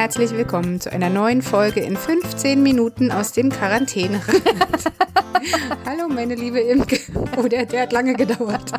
herzlich 0.00 0.30
willkommen 0.30 0.80
zu 0.80 0.90
einer 0.90 1.10
neuen 1.10 1.42
Folge 1.42 1.80
in 1.80 1.94
15 1.94 2.62
Minuten 2.62 3.12
aus 3.12 3.32
dem 3.32 3.50
Quarantänerand. 3.50 4.42
Hallo, 5.84 6.08
meine 6.08 6.36
liebe 6.36 6.58
Imke. 6.58 6.98
Oh, 7.36 7.46
der, 7.46 7.66
der 7.66 7.82
hat 7.82 7.92
lange 7.92 8.14
gedauert. 8.14 8.72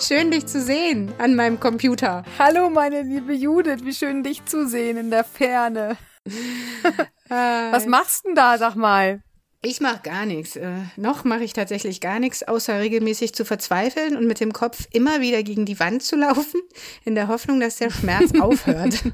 Schön, 0.00 0.32
dich 0.32 0.46
zu 0.46 0.60
sehen 0.60 1.12
an 1.18 1.36
meinem 1.36 1.60
Computer. 1.60 2.24
Hallo, 2.40 2.70
meine 2.70 3.02
liebe 3.02 3.34
Judith. 3.34 3.84
Wie 3.84 3.94
schön, 3.94 4.24
dich 4.24 4.44
zu 4.46 4.66
sehen 4.66 4.96
in 4.96 5.12
der 5.12 5.22
Ferne. 5.22 5.96
Was 7.28 7.86
machst 7.86 8.24
du 8.24 8.30
denn 8.30 8.34
da, 8.34 8.58
sag 8.58 8.74
mal? 8.74 9.22
Ich 9.64 9.80
mache 9.80 10.00
gar 10.02 10.26
nichts. 10.26 10.56
Äh, 10.56 10.72
noch 10.96 11.22
mache 11.22 11.44
ich 11.44 11.52
tatsächlich 11.52 12.00
gar 12.00 12.18
nichts, 12.18 12.42
außer 12.42 12.80
regelmäßig 12.80 13.32
zu 13.32 13.44
verzweifeln 13.44 14.16
und 14.16 14.26
mit 14.26 14.40
dem 14.40 14.52
Kopf 14.52 14.88
immer 14.90 15.20
wieder 15.20 15.44
gegen 15.44 15.66
die 15.66 15.78
Wand 15.78 16.02
zu 16.02 16.16
laufen, 16.16 16.60
in 17.04 17.14
der 17.14 17.28
Hoffnung, 17.28 17.60
dass 17.60 17.76
der 17.76 17.90
Schmerz 17.90 18.32
aufhört. 18.40 19.04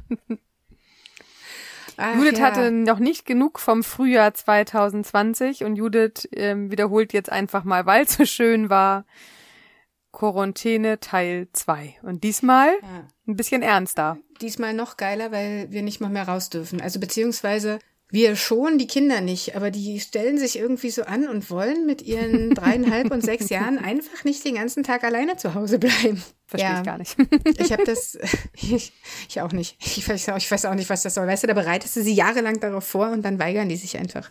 Ach, 1.99 2.15
Judith 2.17 2.39
ja. 2.39 2.47
hatte 2.47 2.71
noch 2.71 3.01
nicht 3.01 3.27
genug 3.27 3.59
vom 3.59 3.83
Frühjahr 3.83 4.33
2020 4.33 5.65
und 5.65 5.77
Judith 5.77 6.29
ähm, 6.33 6.71
wiederholt 6.71 7.13
jetzt 7.13 7.31
einfach 7.31 7.65
mal, 7.65 7.87
weil 7.87 8.05
es 8.05 8.15
so 8.15 8.25
schön 8.25 8.71
war, 8.71 9.05
Quarantäne 10.13 11.01
Teil 11.01 11.49
2. 11.53 11.97
Und 12.03 12.25
diesmal 12.25 12.69
ja. 12.81 13.07
ein 13.27 13.37
bisschen 13.37 13.63
ernster. 13.63 14.17
Diesmal 14.41 14.73
noch 14.73 14.97
geiler, 14.97 15.33
weil 15.33 15.71
wir 15.71 15.83
nicht 15.83 16.01
mal 16.01 16.09
mehr 16.09 16.27
raus 16.29 16.51
dürfen. 16.51 16.81
Also 16.81 17.01
beziehungsweise 17.01 17.81
wir 18.11 18.37
schon, 18.37 18.79
die 18.79 18.87
Kinder 18.87 19.21
nicht, 19.21 19.55
aber 19.55 19.71
die 19.71 20.01
stellen 20.01 20.39
sich 20.39 20.59
irgendwie 20.59 20.91
so 20.91 21.03
an 21.03 21.29
und 21.29 21.51
wollen 21.51 21.85
mit 21.85 22.01
ihren 22.03 22.51
dreieinhalb 22.55 23.11
und 23.11 23.23
sechs 23.23 23.51
Jahren 23.51 23.79
einfach 23.79 24.25
nicht 24.25 24.45
den 24.45 24.55
ganzen 24.55 24.83
Tag 24.83 25.05
alleine 25.05 25.37
zu 25.37 25.55
Hause 25.55 25.79
bleiben. 25.79 26.23
Verstehe 26.47 26.71
ja. 26.71 26.79
ich 26.79 26.87
gar 26.87 26.99
nicht. 26.99 27.17
ich 27.59 27.73
habe 27.73 27.85
das, 27.85 28.19
ich, 28.55 28.93
ich 29.29 29.41
auch 29.41 29.53
nicht. 29.53 29.77
Ich 29.81 30.09
weiß, 30.09 30.31
auch, 30.31 30.39
ich 30.39 30.51
weiß 30.51 30.65
auch 30.65 30.75
nicht, 30.75 30.89
was 30.89 31.03
das 31.03 31.15
soll. 31.15 31.27
Weißt 31.27 31.43
du, 31.43 31.47
da 31.49 31.55
bereitest 31.55 31.97
du 31.97 32.03
sie 32.03 32.15
jahrelang 32.15 32.61
darauf 32.61 32.85
vor 32.85 33.11
und 33.11 33.23
dann 33.23 33.39
weigern 33.39 33.69
die 33.69 33.77
sich 33.77 33.99
einfach. 33.99 34.31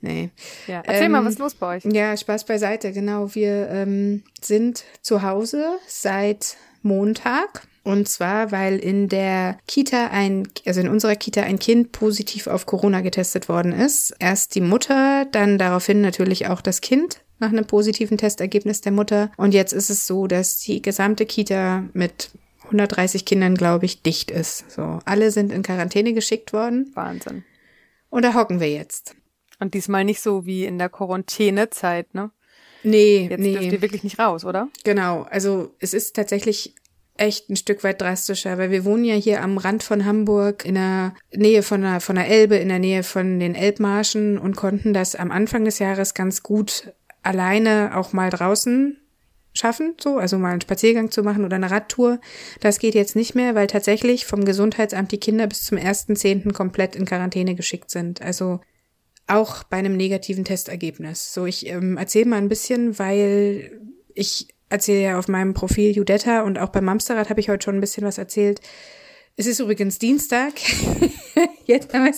Nee. 0.00 0.30
Ja, 0.66 0.82
erzähl 0.84 1.04
ähm, 1.04 1.12
mal, 1.12 1.24
was 1.24 1.34
ist 1.34 1.38
los 1.38 1.54
bei 1.54 1.76
euch? 1.76 1.84
Ja, 1.84 2.16
Spaß 2.16 2.44
beiseite, 2.44 2.92
genau. 2.92 3.34
Wir 3.34 3.68
ähm, 3.70 4.24
sind 4.40 4.84
zu 5.00 5.22
Hause 5.22 5.78
seit 5.86 6.56
Montag 6.82 7.66
und 7.86 8.08
zwar, 8.08 8.50
weil 8.50 8.78
in 8.78 9.08
der 9.08 9.58
Kita 9.68 10.08
ein, 10.08 10.48
also 10.66 10.80
in 10.80 10.88
unserer 10.88 11.14
Kita 11.14 11.42
ein 11.42 11.60
Kind 11.60 11.92
positiv 11.92 12.48
auf 12.48 12.66
Corona 12.66 13.00
getestet 13.00 13.48
worden 13.48 13.70
ist. 13.70 14.12
Erst 14.18 14.56
die 14.56 14.60
Mutter, 14.60 15.24
dann 15.30 15.56
daraufhin 15.56 16.00
natürlich 16.00 16.48
auch 16.48 16.60
das 16.60 16.80
Kind 16.80 17.22
nach 17.38 17.50
einem 17.50 17.64
positiven 17.64 18.18
Testergebnis 18.18 18.80
der 18.80 18.90
Mutter. 18.90 19.30
Und 19.36 19.54
jetzt 19.54 19.72
ist 19.72 19.88
es 19.88 20.04
so, 20.04 20.26
dass 20.26 20.58
die 20.58 20.82
gesamte 20.82 21.26
Kita 21.26 21.84
mit 21.92 22.30
130 22.64 23.24
Kindern, 23.24 23.54
glaube 23.54 23.84
ich, 23.84 24.02
dicht 24.02 24.32
ist. 24.32 24.68
So, 24.68 24.98
alle 25.04 25.30
sind 25.30 25.52
in 25.52 25.62
Quarantäne 25.62 26.12
geschickt 26.12 26.52
worden. 26.52 26.90
Wahnsinn. 26.94 27.44
Und 28.10 28.24
da 28.24 28.34
hocken 28.34 28.58
wir 28.58 28.72
jetzt. 28.72 29.14
Und 29.60 29.74
diesmal 29.74 30.04
nicht 30.04 30.20
so 30.20 30.44
wie 30.44 30.64
in 30.64 30.78
der 30.78 30.88
Quarantänezeit, 30.88 32.14
ne? 32.14 32.32
Nee, 32.82 33.28
Jetzt 33.30 33.40
nee. 33.40 33.52
dürft 33.52 33.72
ihr 33.72 33.82
wirklich 33.82 34.04
nicht 34.04 34.18
raus, 34.18 34.44
oder? 34.44 34.68
Genau. 34.82 35.22
Also 35.30 35.72
es 35.78 35.94
ist 35.94 36.16
tatsächlich 36.16 36.74
echt 37.18 37.50
ein 37.50 37.56
Stück 37.56 37.84
weit 37.84 38.00
drastischer, 38.00 38.58
weil 38.58 38.70
wir 38.70 38.84
wohnen 38.84 39.04
ja 39.04 39.14
hier 39.14 39.42
am 39.42 39.58
Rand 39.58 39.82
von 39.82 40.04
Hamburg, 40.04 40.64
in 40.64 40.74
der 40.74 41.14
Nähe 41.32 41.62
von 41.62 41.82
der, 41.82 42.00
von 42.00 42.16
der 42.16 42.28
Elbe, 42.28 42.56
in 42.56 42.68
der 42.68 42.78
Nähe 42.78 43.02
von 43.02 43.38
den 43.38 43.54
Elbmarschen 43.54 44.38
und 44.38 44.56
konnten 44.56 44.92
das 44.92 45.14
am 45.14 45.30
Anfang 45.30 45.64
des 45.64 45.78
Jahres 45.78 46.14
ganz 46.14 46.42
gut 46.42 46.92
alleine 47.22 47.96
auch 47.96 48.12
mal 48.12 48.30
draußen 48.30 48.98
schaffen, 49.52 49.94
so, 50.00 50.18
also 50.18 50.38
mal 50.38 50.52
einen 50.52 50.60
Spaziergang 50.60 51.10
zu 51.10 51.22
machen 51.22 51.44
oder 51.44 51.56
eine 51.56 51.70
Radtour. 51.70 52.20
Das 52.60 52.78
geht 52.78 52.94
jetzt 52.94 53.16
nicht 53.16 53.34
mehr, 53.34 53.54
weil 53.54 53.66
tatsächlich 53.66 54.26
vom 54.26 54.44
Gesundheitsamt 54.44 55.12
die 55.12 55.20
Kinder 55.20 55.46
bis 55.46 55.64
zum 55.64 55.78
ersten 55.78 56.14
Zehnten 56.14 56.52
komplett 56.52 56.94
in 56.94 57.06
Quarantäne 57.06 57.54
geschickt 57.54 57.90
sind. 57.90 58.22
Also 58.22 58.60
auch 59.26 59.64
bei 59.64 59.78
einem 59.78 59.96
negativen 59.96 60.44
Testergebnis. 60.44 61.32
So, 61.32 61.46
ich 61.46 61.66
ähm, 61.66 61.96
erzähle 61.96 62.26
mal 62.26 62.36
ein 62.36 62.48
bisschen, 62.48 62.98
weil 62.98 63.72
ich 64.14 64.48
erzähle 64.68 65.02
ja 65.02 65.18
auf 65.18 65.28
meinem 65.28 65.54
Profil 65.54 65.92
Judetta 65.92 66.42
und 66.42 66.58
auch 66.58 66.70
beim 66.70 66.84
Mamsterrad 66.84 67.30
habe 67.30 67.40
ich 67.40 67.48
heute 67.48 67.64
schon 67.64 67.76
ein 67.76 67.80
bisschen 67.80 68.04
was 68.04 68.18
erzählt. 68.18 68.60
Es 69.36 69.46
ist 69.46 69.60
übrigens 69.60 69.98
Dienstag. 69.98 70.52
Jetzt 71.66 71.92
haben 71.92 72.12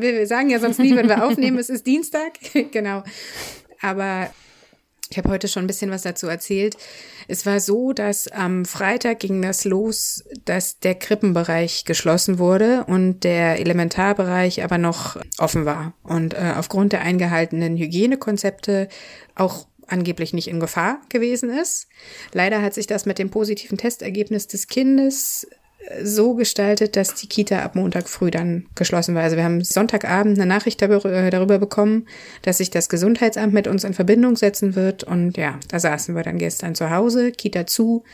wir, 0.00 0.14
wir 0.14 0.26
sagen 0.26 0.48
ja 0.48 0.58
sonst 0.58 0.78
nie, 0.78 0.96
wenn 0.96 1.08
wir 1.08 1.24
aufnehmen, 1.24 1.58
es 1.58 1.68
ist 1.68 1.86
Dienstag. 1.86 2.32
genau. 2.72 3.02
Aber 3.82 4.30
ich 5.10 5.18
habe 5.18 5.28
heute 5.28 5.48
schon 5.48 5.64
ein 5.64 5.66
bisschen 5.66 5.90
was 5.90 6.02
dazu 6.02 6.26
erzählt. 6.26 6.76
Es 7.28 7.44
war 7.44 7.60
so, 7.60 7.92
dass 7.92 8.26
am 8.28 8.64
Freitag 8.64 9.20
ging 9.20 9.42
das 9.42 9.64
los, 9.64 10.24
dass 10.44 10.80
der 10.80 10.94
Krippenbereich 10.94 11.84
geschlossen 11.84 12.38
wurde 12.38 12.84
und 12.86 13.20
der 13.20 13.60
Elementarbereich 13.60 14.64
aber 14.64 14.78
noch 14.78 15.16
offen 15.38 15.64
war. 15.64 15.92
Und 16.02 16.34
äh, 16.34 16.54
aufgrund 16.56 16.92
der 16.92 17.02
eingehaltenen 17.02 17.76
Hygienekonzepte 17.76 18.88
auch 19.34 19.66
angeblich 19.88 20.32
nicht 20.32 20.48
in 20.48 20.60
Gefahr 20.60 21.00
gewesen 21.08 21.50
ist. 21.50 21.88
Leider 22.32 22.62
hat 22.62 22.74
sich 22.74 22.86
das 22.86 23.06
mit 23.06 23.18
dem 23.18 23.30
positiven 23.30 23.78
Testergebnis 23.78 24.46
des 24.46 24.66
Kindes 24.66 25.46
äh, 25.78 26.04
so 26.04 26.34
gestaltet, 26.34 26.96
dass 26.96 27.14
die 27.14 27.28
Kita 27.28 27.60
ab 27.60 27.74
Montag 27.74 28.08
früh 28.08 28.30
dann 28.30 28.66
geschlossen 28.74 29.14
war. 29.14 29.22
Also 29.22 29.36
wir 29.36 29.44
haben 29.44 29.62
Sonntagabend 29.62 30.38
eine 30.38 30.46
Nachricht 30.46 30.82
äh, 30.82 31.30
darüber 31.30 31.58
bekommen, 31.58 32.06
dass 32.42 32.58
sich 32.58 32.70
das 32.70 32.88
Gesundheitsamt 32.88 33.52
mit 33.52 33.66
uns 33.68 33.84
in 33.84 33.94
Verbindung 33.94 34.36
setzen 34.36 34.74
wird. 34.74 35.04
Und 35.04 35.36
ja, 35.36 35.58
da 35.68 35.78
saßen 35.78 36.14
wir 36.14 36.22
dann 36.22 36.38
gestern 36.38 36.74
zu 36.74 36.90
Hause, 36.90 37.32
Kita 37.32 37.66
zu 37.66 38.04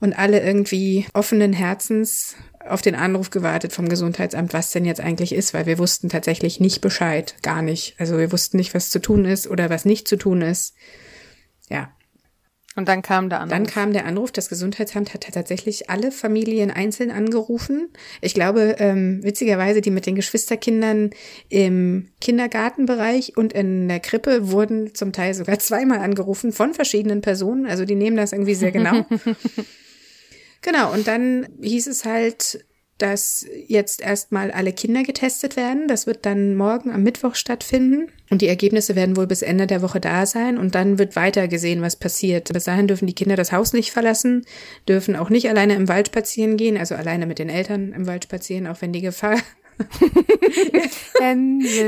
und 0.00 0.18
alle 0.18 0.40
irgendwie 0.40 1.06
offenen 1.14 1.52
Herzens 1.52 2.36
auf 2.68 2.82
den 2.82 2.94
Anruf 2.94 3.30
gewartet 3.30 3.72
vom 3.72 3.88
Gesundheitsamt, 3.88 4.52
was 4.52 4.70
denn 4.70 4.84
jetzt 4.84 5.00
eigentlich 5.00 5.34
ist, 5.34 5.54
weil 5.54 5.66
wir 5.66 5.78
wussten 5.78 6.08
tatsächlich 6.08 6.60
nicht 6.60 6.80
Bescheid, 6.80 7.34
gar 7.42 7.62
nicht. 7.62 7.94
Also 7.98 8.18
wir 8.18 8.32
wussten 8.32 8.56
nicht, 8.56 8.74
was 8.74 8.90
zu 8.90 9.00
tun 9.00 9.24
ist 9.24 9.46
oder 9.46 9.70
was 9.70 9.84
nicht 9.84 10.08
zu 10.08 10.16
tun 10.16 10.42
ist. 10.42 10.74
Ja. 11.68 11.92
Und 12.76 12.88
dann 12.88 13.02
kam 13.02 13.28
der 13.28 13.40
Anruf. 13.40 13.50
Dann 13.50 13.66
kam 13.66 13.92
der 13.92 14.04
Anruf. 14.04 14.32
Das 14.32 14.48
Gesundheitsamt 14.48 15.14
hat 15.14 15.32
tatsächlich 15.32 15.90
alle 15.90 16.10
Familien 16.10 16.72
einzeln 16.72 17.12
angerufen. 17.12 17.90
Ich 18.20 18.34
glaube, 18.34 18.76
ähm, 18.78 19.22
witzigerweise, 19.22 19.80
die 19.80 19.90
mit 19.90 20.06
den 20.06 20.16
Geschwisterkindern 20.16 21.10
im 21.48 22.08
Kindergartenbereich 22.20 23.36
und 23.36 23.52
in 23.52 23.86
der 23.88 24.00
Krippe 24.00 24.50
wurden 24.50 24.94
zum 24.94 25.12
Teil 25.12 25.34
sogar 25.34 25.58
zweimal 25.60 26.00
angerufen 26.00 26.52
von 26.52 26.74
verschiedenen 26.74 27.20
Personen. 27.20 27.66
Also 27.66 27.84
die 27.84 27.94
nehmen 27.94 28.16
das 28.16 28.32
irgendwie 28.32 28.54
sehr 28.54 28.72
genau. 28.72 29.06
Genau, 30.64 30.92
und 30.92 31.06
dann 31.06 31.46
hieß 31.60 31.86
es 31.88 32.06
halt, 32.06 32.64
dass 32.96 33.44
jetzt 33.66 34.00
erstmal 34.00 34.50
alle 34.50 34.72
Kinder 34.72 35.02
getestet 35.02 35.56
werden. 35.56 35.88
Das 35.88 36.06
wird 36.06 36.24
dann 36.24 36.56
morgen 36.56 36.90
am 36.90 37.02
Mittwoch 37.02 37.34
stattfinden. 37.34 38.10
Und 38.30 38.40
die 38.40 38.48
Ergebnisse 38.48 38.96
werden 38.96 39.16
wohl 39.16 39.26
bis 39.26 39.42
Ende 39.42 39.66
der 39.66 39.82
Woche 39.82 40.00
da 40.00 40.24
sein. 40.24 40.56
Und 40.56 40.74
dann 40.74 40.98
wird 40.98 41.16
weiter 41.16 41.48
gesehen, 41.48 41.82
was 41.82 41.96
passiert. 41.96 42.50
Bis 42.52 42.64
dahin 42.64 42.88
dürfen 42.88 43.06
die 43.06 43.14
Kinder 43.14 43.36
das 43.36 43.52
Haus 43.52 43.74
nicht 43.74 43.90
verlassen, 43.90 44.46
dürfen 44.88 45.16
auch 45.16 45.28
nicht 45.28 45.50
alleine 45.50 45.74
im 45.74 45.88
Wald 45.88 46.06
spazieren 46.06 46.56
gehen, 46.56 46.78
also 46.78 46.94
alleine 46.94 47.26
mit 47.26 47.38
den 47.38 47.50
Eltern 47.50 47.92
im 47.92 48.06
Wald 48.06 48.24
spazieren, 48.24 48.66
auch 48.66 48.80
wenn 48.80 48.92
die 48.92 49.02
Gefahr 49.02 49.36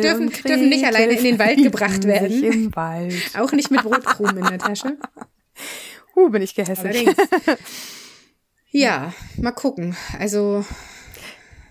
dürfen, 0.02 0.30
dürfen 0.30 0.68
nicht 0.68 0.84
alleine 0.84 1.12
in 1.12 1.24
den 1.24 1.38
Wald 1.38 1.62
gebracht 1.62 2.04
werden. 2.04 2.42
Auch 3.38 3.52
nicht 3.52 3.70
mit 3.70 3.82
Brotkrumen 3.82 4.38
in 4.38 4.44
der 4.44 4.58
Tasche. 4.58 4.98
Uh, 6.18 6.30
bin 6.30 6.40
ich 6.40 6.54
gehässig. 6.54 7.06
Ja, 8.70 9.12
mal 9.36 9.52
gucken. 9.52 9.96
Also. 10.18 10.64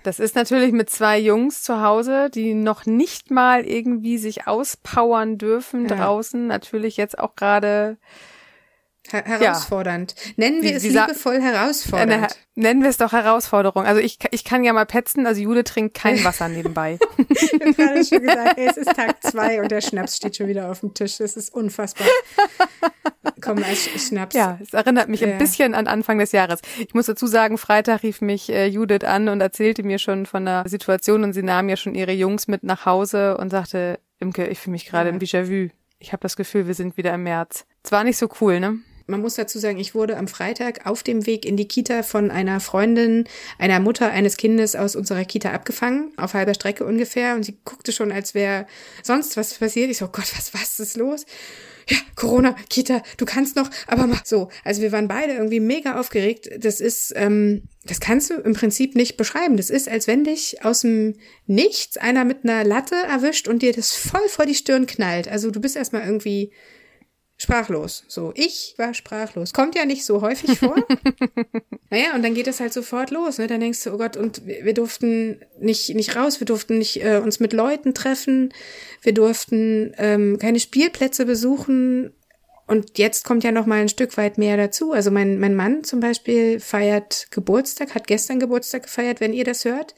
Das 0.03 0.19
ist 0.19 0.35
natürlich 0.35 0.71
mit 0.71 0.89
zwei 0.89 1.17
Jungs 1.19 1.63
zu 1.63 1.81
Hause, 1.81 2.29
die 2.29 2.53
noch 2.53 2.85
nicht 2.85 3.31
mal 3.31 3.65
irgendwie 3.65 4.19
sich 4.19 4.47
auspowern 4.47 5.39
dürfen 5.39 5.87
ja. 5.87 5.95
draußen. 5.95 6.45
Natürlich 6.45 6.95
jetzt 6.97 7.17
auch 7.17 7.35
gerade 7.35 7.97
Her 9.11 9.23
herausfordernd. 9.25 10.15
Ja. 10.17 10.31
Nennen 10.37 10.63
wir 10.63 10.71
wie, 10.71 10.73
es 10.73 10.83
liebevoll 10.83 11.39
herausfordernd. 11.39 12.31
Äh, 12.31 12.35
nennen 12.55 12.81
wir 12.81 12.89
es 12.89 12.97
doch 12.97 13.11
Herausforderung. 13.11 13.85
Also 13.85 14.01
ich, 14.01 14.17
ich 14.31 14.43
kann 14.43 14.63
ja 14.63 14.73
mal 14.73 14.85
petzen, 14.85 15.27
also 15.27 15.41
Jude 15.41 15.63
trinkt 15.63 15.95
kein 15.95 16.23
Wasser 16.23 16.47
nebenbei. 16.47 16.97
ich 17.29 17.53
habe 17.53 17.73
gerade 17.73 18.03
schon 18.03 18.21
gesagt, 18.21 18.57
es 18.57 18.77
ist 18.77 18.95
Tag 18.95 19.21
zwei 19.23 19.61
und 19.61 19.69
der 19.69 19.81
Schnaps 19.81 20.17
steht 20.17 20.37
schon 20.37 20.47
wieder 20.47 20.71
auf 20.71 20.79
dem 20.79 20.93
Tisch. 20.93 21.17
Das 21.17 21.37
ist 21.37 21.53
unfassbar. 21.53 22.07
Komm, 23.41 23.61
als 23.63 23.89
Schnaps. 24.07 24.35
Ja, 24.35 24.57
es 24.61 24.73
erinnert 24.73 25.09
mich 25.09 25.21
ja. 25.21 25.27
ein 25.27 25.37
bisschen 25.37 25.75
an 25.75 25.87
Anfang 25.87 26.17
des 26.17 26.31
Jahres. 26.31 26.61
Ich 26.79 26.93
muss 26.93 27.05
dazu 27.05 27.27
sagen, 27.27 27.57
Freitag 27.57 28.01
rief 28.03 28.21
mich 28.21 28.49
äh, 28.49 28.65
Judith 28.67 29.03
an 29.03 29.29
und 29.29 29.41
erzählte 29.41 29.83
mir 29.83 29.99
schon 29.99 30.25
von 30.25 30.45
der 30.45 30.63
Situation 30.67 31.23
und 31.23 31.33
sie 31.33 31.43
nahm 31.43 31.69
ja 31.69 31.77
schon 31.77 31.93
ihre 31.93 32.13
Jungs 32.13 32.47
mit 32.47 32.63
nach 32.63 32.85
Hause 32.85 33.37
und 33.37 33.51
sagte, 33.51 33.99
Imke, 34.19 34.47
ich 34.47 34.59
fühle 34.59 34.71
mich 34.71 34.85
gerade 34.85 35.09
ja. 35.09 35.13
im 35.13 35.19
Déjà-vu. 35.19 35.69
Ich 35.99 36.11
habe 36.11 36.21
das 36.21 36.35
Gefühl, 36.35 36.67
wir 36.67 36.73
sind 36.73 36.97
wieder 36.97 37.13
im 37.13 37.23
März. 37.23 37.65
Es 37.83 37.91
war 37.91 38.03
nicht 38.03 38.17
so 38.17 38.29
cool, 38.41 38.59
ne? 38.59 38.79
Man 39.07 39.21
muss 39.21 39.35
dazu 39.35 39.59
sagen, 39.59 39.79
ich 39.79 39.93
wurde 39.93 40.17
am 40.17 40.27
Freitag 40.27 40.85
auf 40.85 41.03
dem 41.03 41.25
Weg 41.25 41.45
in 41.45 41.57
die 41.57 41.67
Kita 41.67 42.03
von 42.03 42.31
einer 42.31 42.59
Freundin, 42.59 43.25
einer 43.59 43.79
Mutter 43.79 44.09
eines 44.09 44.37
Kindes 44.37 44.75
aus 44.75 44.95
unserer 44.95 45.25
Kita 45.25 45.51
abgefangen, 45.51 46.11
auf 46.17 46.33
halber 46.33 46.53
Strecke 46.53 46.85
ungefähr. 46.85 47.35
Und 47.35 47.43
sie 47.43 47.57
guckte 47.65 47.91
schon, 47.91 48.11
als 48.11 48.33
wäre 48.33 48.65
sonst 49.03 49.37
was 49.37 49.53
passiert. 49.53 49.89
Ich 49.91 49.97
so, 49.97 50.05
oh 50.05 50.09
Gott, 50.11 50.31
was, 50.35 50.53
was 50.53 50.79
ist 50.79 50.97
los? 50.97 51.25
ja, 51.87 51.97
Corona, 52.15 52.55
Kita, 52.69 53.03
du 53.17 53.25
kannst 53.25 53.55
noch, 53.55 53.69
aber 53.87 54.07
mach 54.07 54.25
so. 54.25 54.49
Also 54.63 54.81
wir 54.81 54.91
waren 54.91 55.07
beide 55.07 55.33
irgendwie 55.33 55.59
mega 55.59 55.99
aufgeregt. 55.99 56.49
Das 56.57 56.81
ist, 56.81 57.13
ähm, 57.15 57.63
das 57.83 57.99
kannst 57.99 58.31
du 58.31 58.35
im 58.35 58.53
Prinzip 58.53 58.95
nicht 58.95 59.17
beschreiben. 59.17 59.57
Das 59.57 59.69
ist, 59.69 59.87
als 59.87 60.07
wenn 60.07 60.23
dich 60.23 60.63
aus 60.63 60.81
dem 60.81 61.15
Nichts 61.45 61.97
einer 61.97 62.25
mit 62.25 62.43
einer 62.43 62.63
Latte 62.63 62.95
erwischt 62.95 63.47
und 63.47 63.61
dir 63.61 63.73
das 63.73 63.93
voll 63.95 64.27
vor 64.29 64.45
die 64.45 64.55
Stirn 64.55 64.87
knallt. 64.87 65.27
Also 65.27 65.51
du 65.51 65.61
bist 65.61 65.75
erstmal 65.75 66.05
irgendwie 66.05 66.51
sprachlos. 67.37 68.03
So, 68.07 68.31
ich 68.35 68.75
war 68.77 68.93
sprachlos. 68.93 69.53
Kommt 69.53 69.75
ja 69.75 69.85
nicht 69.85 70.05
so 70.05 70.21
häufig 70.21 70.57
vor. 70.57 70.75
naja, 71.89 72.15
und 72.15 72.23
dann 72.23 72.33
geht 72.33 72.47
es 72.47 72.59
halt 72.59 72.73
sofort 72.73 73.11
los. 73.11 73.37
Ne? 73.37 73.47
Dann 73.47 73.59
denkst 73.59 73.83
du, 73.83 73.93
oh 73.93 73.97
Gott, 73.97 74.15
und 74.15 74.45
wir, 74.45 74.63
wir 74.65 74.73
durften 74.73 75.41
nicht, 75.59 75.93
nicht 75.95 76.15
raus, 76.15 76.39
wir 76.39 76.45
durften 76.45 76.77
nicht 76.77 77.03
äh, 77.03 77.17
uns 77.17 77.39
mit 77.39 77.53
Leuten 77.53 77.93
treffen, 77.93 78.53
wir 79.01 79.13
durften 79.13 79.93
ähm, 79.97 80.39
keine 80.39 80.59
Spielplätze 80.59 81.25
besuchen. 81.25 82.13
Und 82.67 82.97
jetzt 82.97 83.25
kommt 83.25 83.43
ja 83.43 83.51
noch 83.51 83.67
mal 83.67 83.81
ein 83.81 83.89
Stück 83.89 84.17
weit 84.17 84.37
mehr 84.37 84.57
dazu. 84.57 84.91
Also 84.91 85.11
mein, 85.11 85.39
mein 85.39 85.55
Mann 85.55 85.83
zum 85.83 85.99
Beispiel 85.99 86.59
feiert 86.59 87.27
Geburtstag, 87.31 87.93
hat 87.93 88.07
gestern 88.07 88.39
Geburtstag 88.39 88.83
gefeiert, 88.83 89.19
wenn 89.19 89.33
ihr 89.33 89.43
das 89.43 89.65
hört. 89.65 89.93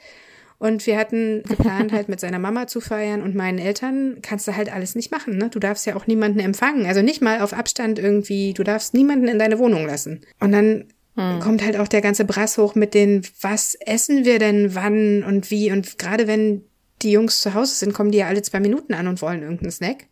Und 0.59 0.88
wir 0.88 0.98
hatten 0.98 1.44
geplant, 1.48 1.92
halt 1.92 2.09
mit 2.09 2.19
seiner 2.19 2.39
Mama 2.39 2.68
zu 2.68 2.81
feiern 2.81 3.21
und 3.21 3.36
meinen 3.36 3.59
Eltern 3.59 4.18
kannst 4.21 4.48
du 4.48 4.56
halt 4.56 4.74
alles 4.74 4.95
nicht 4.95 5.12
machen. 5.12 5.38
Ne? 5.38 5.50
Du 5.50 5.59
darfst 5.59 5.86
ja 5.86 5.95
auch 5.95 6.07
niemanden 6.07 6.39
empfangen. 6.39 6.86
Also 6.86 7.01
nicht 7.01 7.21
mal 7.21 7.42
auf 7.42 7.54
Abstand 7.54 8.00
irgendwie, 8.00 8.54
du 8.54 8.63
darfst 8.63 8.94
niemanden 8.94 9.27
in 9.27 9.39
deine 9.39 9.59
Wohnung 9.59 9.86
lassen. 9.86 10.21
Und 10.39 10.51
dann 10.51 10.86
hm. 11.15 11.39
kommt 11.39 11.63
halt 11.63 11.77
auch 11.77 11.88
der 11.88 12.01
ganze 12.01 12.25
Brass 12.25 12.57
hoch 12.57 12.74
mit 12.74 12.95
den, 12.95 13.21
was 13.42 13.75
essen 13.75 14.25
wir 14.25 14.39
denn 14.39 14.74
wann 14.74 15.24
und 15.24 15.51
wie. 15.51 15.71
Und 15.71 16.00
gerade 16.00 16.27
wenn 16.27 16.63
die 17.03 17.12
Jungs 17.12 17.42
zu 17.42 17.53
Hause 17.53 17.75
sind, 17.75 17.94
kommen 17.94 18.12
die 18.12 18.18
ja 18.19 18.27
alle 18.27 18.42
zwei 18.42 18.60
Minuten 18.60 18.95
an 18.95 19.07
und 19.07 19.21
wollen 19.21 19.44
irgendeinen 19.44 19.71
Snack. 19.71 20.07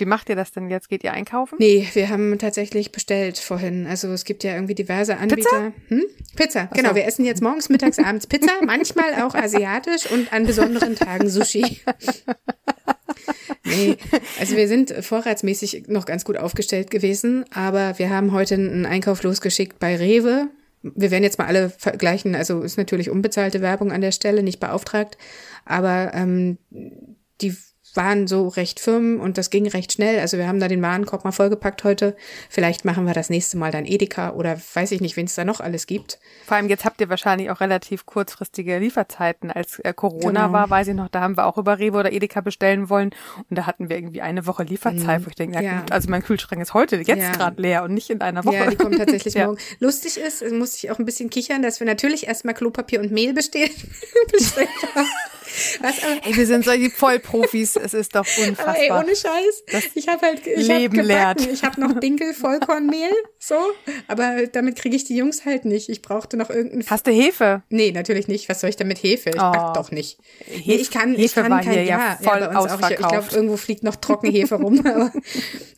Wie 0.00 0.06
macht 0.06 0.30
ihr 0.30 0.36
das 0.36 0.50
denn 0.50 0.70
jetzt? 0.70 0.88
Geht 0.88 1.04
ihr 1.04 1.12
einkaufen? 1.12 1.56
Nee, 1.58 1.86
wir 1.92 2.08
haben 2.08 2.38
tatsächlich 2.38 2.90
bestellt 2.90 3.38
vorhin. 3.38 3.86
Also 3.86 4.08
es 4.08 4.24
gibt 4.24 4.42
ja 4.44 4.54
irgendwie 4.54 4.74
diverse 4.74 5.18
Anbieter. 5.18 5.50
Pizza? 5.50 5.72
Hm? 5.88 6.04
Pizza, 6.36 6.68
Ach 6.70 6.76
genau. 6.76 6.88
So. 6.90 6.94
Wir 6.94 7.04
essen 7.04 7.24
jetzt 7.26 7.42
morgens, 7.42 7.68
mittags, 7.68 7.98
abends 8.04 8.26
Pizza, 8.26 8.52
manchmal 8.64 9.22
auch 9.22 9.34
asiatisch 9.34 10.10
und 10.10 10.32
an 10.32 10.46
besonderen 10.46 10.96
Tagen 10.96 11.28
Sushi. 11.28 11.80
nee, 13.64 13.98
also 14.38 14.56
wir 14.56 14.68
sind 14.68 14.90
vorratsmäßig 15.04 15.88
noch 15.88 16.06
ganz 16.06 16.24
gut 16.24 16.38
aufgestellt 16.38 16.90
gewesen, 16.90 17.44
aber 17.52 17.98
wir 17.98 18.08
haben 18.08 18.32
heute 18.32 18.54
einen 18.54 18.86
Einkauf 18.86 19.22
losgeschickt 19.22 19.78
bei 19.78 19.96
Rewe. 19.96 20.48
Wir 20.82 21.10
werden 21.10 21.24
jetzt 21.24 21.38
mal 21.38 21.46
alle 21.46 21.68
vergleichen, 21.68 22.34
also 22.34 22.62
ist 22.62 22.78
natürlich 22.78 23.10
unbezahlte 23.10 23.60
Werbung 23.60 23.92
an 23.92 24.00
der 24.00 24.12
Stelle, 24.12 24.42
nicht 24.42 24.60
beauftragt, 24.60 25.18
aber 25.66 26.12
ähm, 26.14 26.56
die 27.42 27.54
waren 27.94 28.26
so 28.26 28.48
recht 28.48 28.80
firm 28.80 29.20
und 29.20 29.38
das 29.38 29.50
ging 29.50 29.66
recht 29.66 29.92
schnell. 29.92 30.20
Also 30.20 30.38
wir 30.38 30.46
haben 30.46 30.60
da 30.60 30.68
den 30.68 30.82
Warenkorb 30.82 31.24
mal 31.24 31.32
vollgepackt 31.32 31.84
heute. 31.84 32.16
Vielleicht 32.48 32.84
machen 32.84 33.06
wir 33.06 33.14
das 33.14 33.30
nächste 33.30 33.56
Mal 33.56 33.72
dann 33.72 33.86
Edeka 33.86 34.32
oder 34.32 34.58
weiß 34.74 34.92
ich 34.92 35.00
nicht, 35.00 35.16
wen 35.16 35.26
es 35.26 35.34
da 35.34 35.44
noch 35.44 35.60
alles 35.60 35.86
gibt. 35.86 36.18
Vor 36.46 36.56
allem 36.56 36.68
jetzt 36.68 36.84
habt 36.84 37.00
ihr 37.00 37.08
wahrscheinlich 37.08 37.50
auch 37.50 37.60
relativ 37.60 38.06
kurzfristige 38.06 38.78
Lieferzeiten. 38.78 39.50
Als 39.50 39.78
äh, 39.80 39.92
Corona 39.92 40.46
genau. 40.46 40.52
war, 40.52 40.70
weiß 40.70 40.88
ich 40.88 40.94
noch, 40.94 41.08
da 41.08 41.20
haben 41.20 41.36
wir 41.36 41.46
auch 41.46 41.58
über 41.58 41.78
Rewe 41.78 41.98
oder 41.98 42.12
Edeka 42.12 42.40
bestellen 42.40 42.88
wollen 42.88 43.10
und 43.48 43.56
da 43.56 43.66
hatten 43.66 43.88
wir 43.88 43.96
irgendwie 43.96 44.22
eine 44.22 44.46
Woche 44.46 44.62
Lieferzeit, 44.62 45.20
mhm. 45.20 45.26
wo 45.26 45.28
ich 45.28 45.34
denke, 45.34 45.62
ja, 45.62 45.84
also 45.90 46.10
mein 46.10 46.22
Kühlschrank 46.22 46.60
ist 46.62 46.74
heute 46.74 46.96
jetzt 46.96 47.08
ja. 47.08 47.32
gerade 47.32 47.60
leer 47.60 47.82
und 47.82 47.94
nicht 47.94 48.10
in 48.10 48.20
einer 48.20 48.44
Woche. 48.44 48.56
Ja, 48.56 48.70
die 48.70 48.76
kommt 48.76 48.98
tatsächlich 48.98 49.34
ja. 49.34 49.46
morgen. 49.46 49.58
Lustig 49.78 50.18
ist, 50.18 50.48
musste 50.52 50.86
ich 50.86 50.90
auch 50.90 50.98
ein 50.98 51.04
bisschen 51.04 51.30
kichern, 51.30 51.62
dass 51.62 51.80
wir 51.80 51.86
natürlich 51.86 52.26
erstmal 52.26 52.54
Klopapier 52.54 53.00
und 53.00 53.12
Mehl 53.12 53.32
bestehen, 53.32 53.70
bestellt 54.32 54.68
haben. 54.94 55.06
Was, 55.80 56.02
aber, 56.02 56.26
ey, 56.26 56.36
wir 56.36 56.46
sind 56.46 56.64
solche 56.64 56.90
Vollprofis. 56.90 57.76
Es 57.76 57.94
ist 57.94 58.14
doch 58.14 58.26
unfassbar. 58.38 58.68
Aber 58.68 58.78
ey, 58.78 58.90
ohne 58.90 59.16
Scheiß. 59.16 59.64
Das 59.70 59.84
ich 59.94 60.08
habe 60.08 60.26
halt, 60.26 60.46
ich 60.46 60.66
Leben 60.66 60.98
hab 60.98 61.06
lehrt. 61.06 61.46
Ich 61.46 61.64
habe 61.64 61.80
noch 61.80 61.98
Dinkel 61.98 62.34
Vollkornmehl, 62.34 63.10
so. 63.38 63.56
Aber 64.08 64.46
damit 64.46 64.76
kriege 64.76 64.96
ich 64.96 65.04
die 65.04 65.16
Jungs 65.16 65.44
halt 65.44 65.64
nicht. 65.64 65.88
Ich 65.88 66.02
brauchte 66.02 66.36
noch 66.36 66.50
irgendein. 66.50 66.84
Hast 66.88 67.06
du 67.06 67.10
Hefe? 67.10 67.62
Nee, 67.68 67.92
natürlich 67.92 68.28
nicht. 68.28 68.48
Was 68.48 68.60
soll 68.60 68.70
ich 68.70 68.76
damit 68.76 69.02
Hefe? 69.02 69.30
Ich 69.30 69.36
oh. 69.40 69.50
back 69.50 69.74
doch 69.74 69.90
nicht. 69.90 70.18
Hefe, 70.46 70.62
nee, 70.66 70.74
ich 70.74 70.90
kann, 70.90 71.10
Hefe 71.10 71.22
ich 71.22 71.34
kann 71.34 71.50
war 71.50 71.62
kein, 71.62 71.72
hier 71.72 71.84
ja, 71.84 72.18
voll 72.22 72.40
ja, 72.40 72.50
ausverkauft. 72.52 72.92
Ich, 72.92 73.00
ich 73.00 73.08
glaube, 73.08 73.26
irgendwo 73.32 73.56
fliegt 73.56 73.82
noch 73.82 73.96
Trockenhefe 73.96 74.56
rum. 74.56 74.80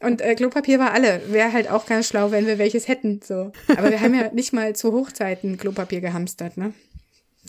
Und 0.01 0.21
äh, 0.21 0.35
Klopapier 0.35 0.79
war 0.79 0.93
alle. 0.93 1.23
Wäre 1.29 1.53
halt 1.53 1.71
auch 1.71 1.87
ganz 1.87 2.09
schlau, 2.09 2.31
wenn 2.31 2.47
wir 2.47 2.59
welches 2.59 2.89
hätten, 2.89 3.21
so. 3.23 3.53
Aber 3.69 3.91
wir 3.91 4.01
haben 4.01 4.15
ja 4.15 4.31
nicht 4.33 4.53
mal 4.53 4.75
zu 4.75 4.93
Hochzeiten 4.93 5.57
Klopapier 5.59 6.01
gehamstert, 6.01 6.57
ne? 6.57 6.73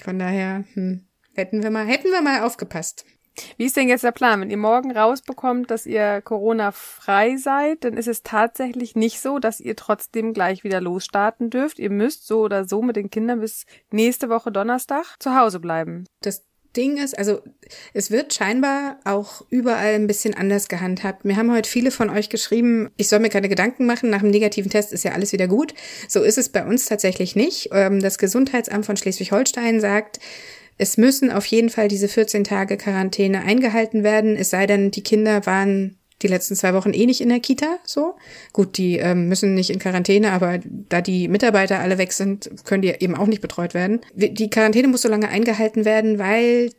Von 0.04 0.20
daher, 0.20 0.64
hm. 0.74 1.06
Hätten 1.33 1.63
wir 1.63 1.71
mal, 1.71 1.85
hätten 1.85 2.12
wir 2.12 2.21
mal 2.21 2.44
aufgepasst. 2.44 3.06
Wie 3.57 3.65
ist 3.65 3.75
denn 3.75 3.88
jetzt 3.88 4.03
der 4.03 4.12
Plan? 4.12 4.41
Wenn 4.41 4.51
ihr 4.51 4.57
morgen 4.57 4.91
rausbekommt, 4.91 5.71
dass 5.71 5.88
ihr 5.88 6.21
Corona-frei 6.21 7.38
seid, 7.38 7.83
dann 7.83 7.97
ist 7.97 8.07
es 8.07 8.21
tatsächlich 8.21 8.95
nicht 8.95 9.19
so, 9.19 9.39
dass 9.39 9.59
ihr 9.59 9.75
trotzdem 9.75 10.33
gleich 10.33 10.63
wieder 10.63 10.80
losstarten 10.80 11.50
dürft. 11.50 11.80
Ihr 11.80 11.89
müsst 11.89 12.27
so 12.27 12.41
oder 12.41 12.65
so 12.68 12.83
mit 12.83 12.95
den 12.95 13.09
Kindern 13.09 13.39
bis 13.39 13.65
nächste 13.89 14.30
Woche 14.30 14.51
Donnerstag 14.51 15.15
zu 15.19 15.35
Hause 15.35 15.59
bleiben. 15.59 16.06
Das 16.21 16.44
Ding 16.75 16.97
ist, 16.97 17.18
also 17.18 17.41
es 17.94 18.09
wird 18.09 18.33
scheinbar 18.33 19.00
auch 19.03 19.45
überall 19.50 19.94
ein 19.94 20.07
bisschen 20.07 20.33
anders 20.33 20.68
gehandhabt. 20.68 21.24
Mir 21.24 21.38
haben 21.38 21.51
heute 21.51 21.69
viele 21.69 21.91
von 21.91 22.09
euch 22.09 22.29
geschrieben, 22.29 22.89
ich 22.97 23.09
soll 23.09 23.19
mir 23.19 23.29
keine 23.29 23.50
Gedanken 23.50 23.86
machen, 23.86 24.09
nach 24.09 24.21
dem 24.21 24.31
negativen 24.31 24.71
Test 24.71 24.91
ist 24.91 25.03
ja 25.03 25.12
alles 25.12 25.33
wieder 25.33 25.47
gut. 25.47 25.74
So 26.07 26.24
ist 26.24 26.38
es 26.38 26.50
bei 26.50 26.65
uns 26.65 26.86
tatsächlich 26.86 27.36
nicht. 27.36 27.69
Ähm, 27.71 28.00
das 28.00 28.18
Gesundheitsamt 28.18 28.86
von 28.86 28.97
Schleswig-Holstein 28.97 29.81
sagt, 29.81 30.19
es 30.78 30.98
müssen 30.98 31.31
auf 31.31 31.46
jeden 31.46 31.70
Fall 31.70 31.88
diese 31.88 32.08
14 32.08 32.44
Tage 32.44 32.78
Quarantäne 32.78 33.44
eingehalten 33.44 34.04
werden, 34.04 34.36
es 34.36 34.50
sei 34.50 34.66
denn, 34.66 34.92
die 34.92 35.04
Kinder 35.04 35.46
waren 35.46 35.98
die 36.22 36.28
letzten 36.28 36.56
zwei 36.56 36.74
Wochen 36.74 36.94
eh 36.94 37.06
nicht 37.06 37.22
in 37.22 37.30
der 37.30 37.40
Kita, 37.40 37.78
so. 37.84 38.16
Gut, 38.54 38.78
die 38.78 38.98
ähm, 38.98 39.28
müssen 39.28 39.54
nicht 39.54 39.70
in 39.70 39.80
Quarantäne, 39.80 40.31
aber 40.31 40.60
da 40.64 41.02
die 41.02 41.28
Mitarbeiter 41.28 41.80
alle 41.80 41.98
weg 41.98 42.14
sind, 42.14 42.50
können 42.64 42.81
die 42.81 42.90
eben 42.90 43.16
auch 43.16 43.28
nicht 43.28 43.42
betreut 43.42 43.74
werden. 43.74 44.00
Die 44.14 44.50
Quarantäne 44.50 44.88
muss 44.88 45.02
so 45.02 45.10
lange 45.10 45.28
eingehalten 45.28 45.86
werden, 45.86 46.20
weil 46.20 46.70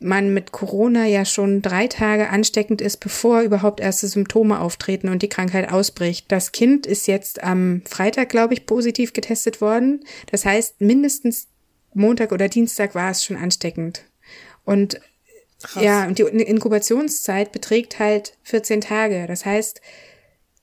man 0.00 0.32
mit 0.32 0.52
Corona 0.52 1.06
ja 1.06 1.24
schon 1.24 1.60
drei 1.60 1.86
Tage 1.86 2.30
ansteckend 2.30 2.80
ist, 2.80 2.98
bevor 2.98 3.42
überhaupt 3.42 3.80
erste 3.80 4.08
Symptome 4.08 4.60
auftreten 4.60 5.08
und 5.08 5.22
die 5.22 5.28
Krankheit 5.28 5.70
ausbricht. 5.70 6.32
Das 6.32 6.52
Kind 6.52 6.86
ist 6.86 7.06
jetzt 7.06 7.44
am 7.44 7.82
Freitag, 7.84 8.30
glaube 8.30 8.54
ich, 8.54 8.64
positiv 8.64 9.12
getestet 9.12 9.60
worden. 9.60 10.00
Das 10.30 10.46
heißt, 10.46 10.80
mindestens 10.80 11.48
Montag 11.94 12.32
oder 12.32 12.48
Dienstag 12.48 12.94
war 12.94 13.10
es 13.10 13.24
schon 13.24 13.36
ansteckend. 13.36 14.04
Und 14.64 15.00
Krass. 15.62 15.82
ja, 15.82 16.06
und 16.06 16.18
die 16.18 16.22
Inkubationszeit 16.22 17.52
beträgt 17.52 17.98
halt 17.98 18.36
14 18.42 18.80
Tage. 18.80 19.26
Das 19.26 19.44
heißt, 19.44 19.80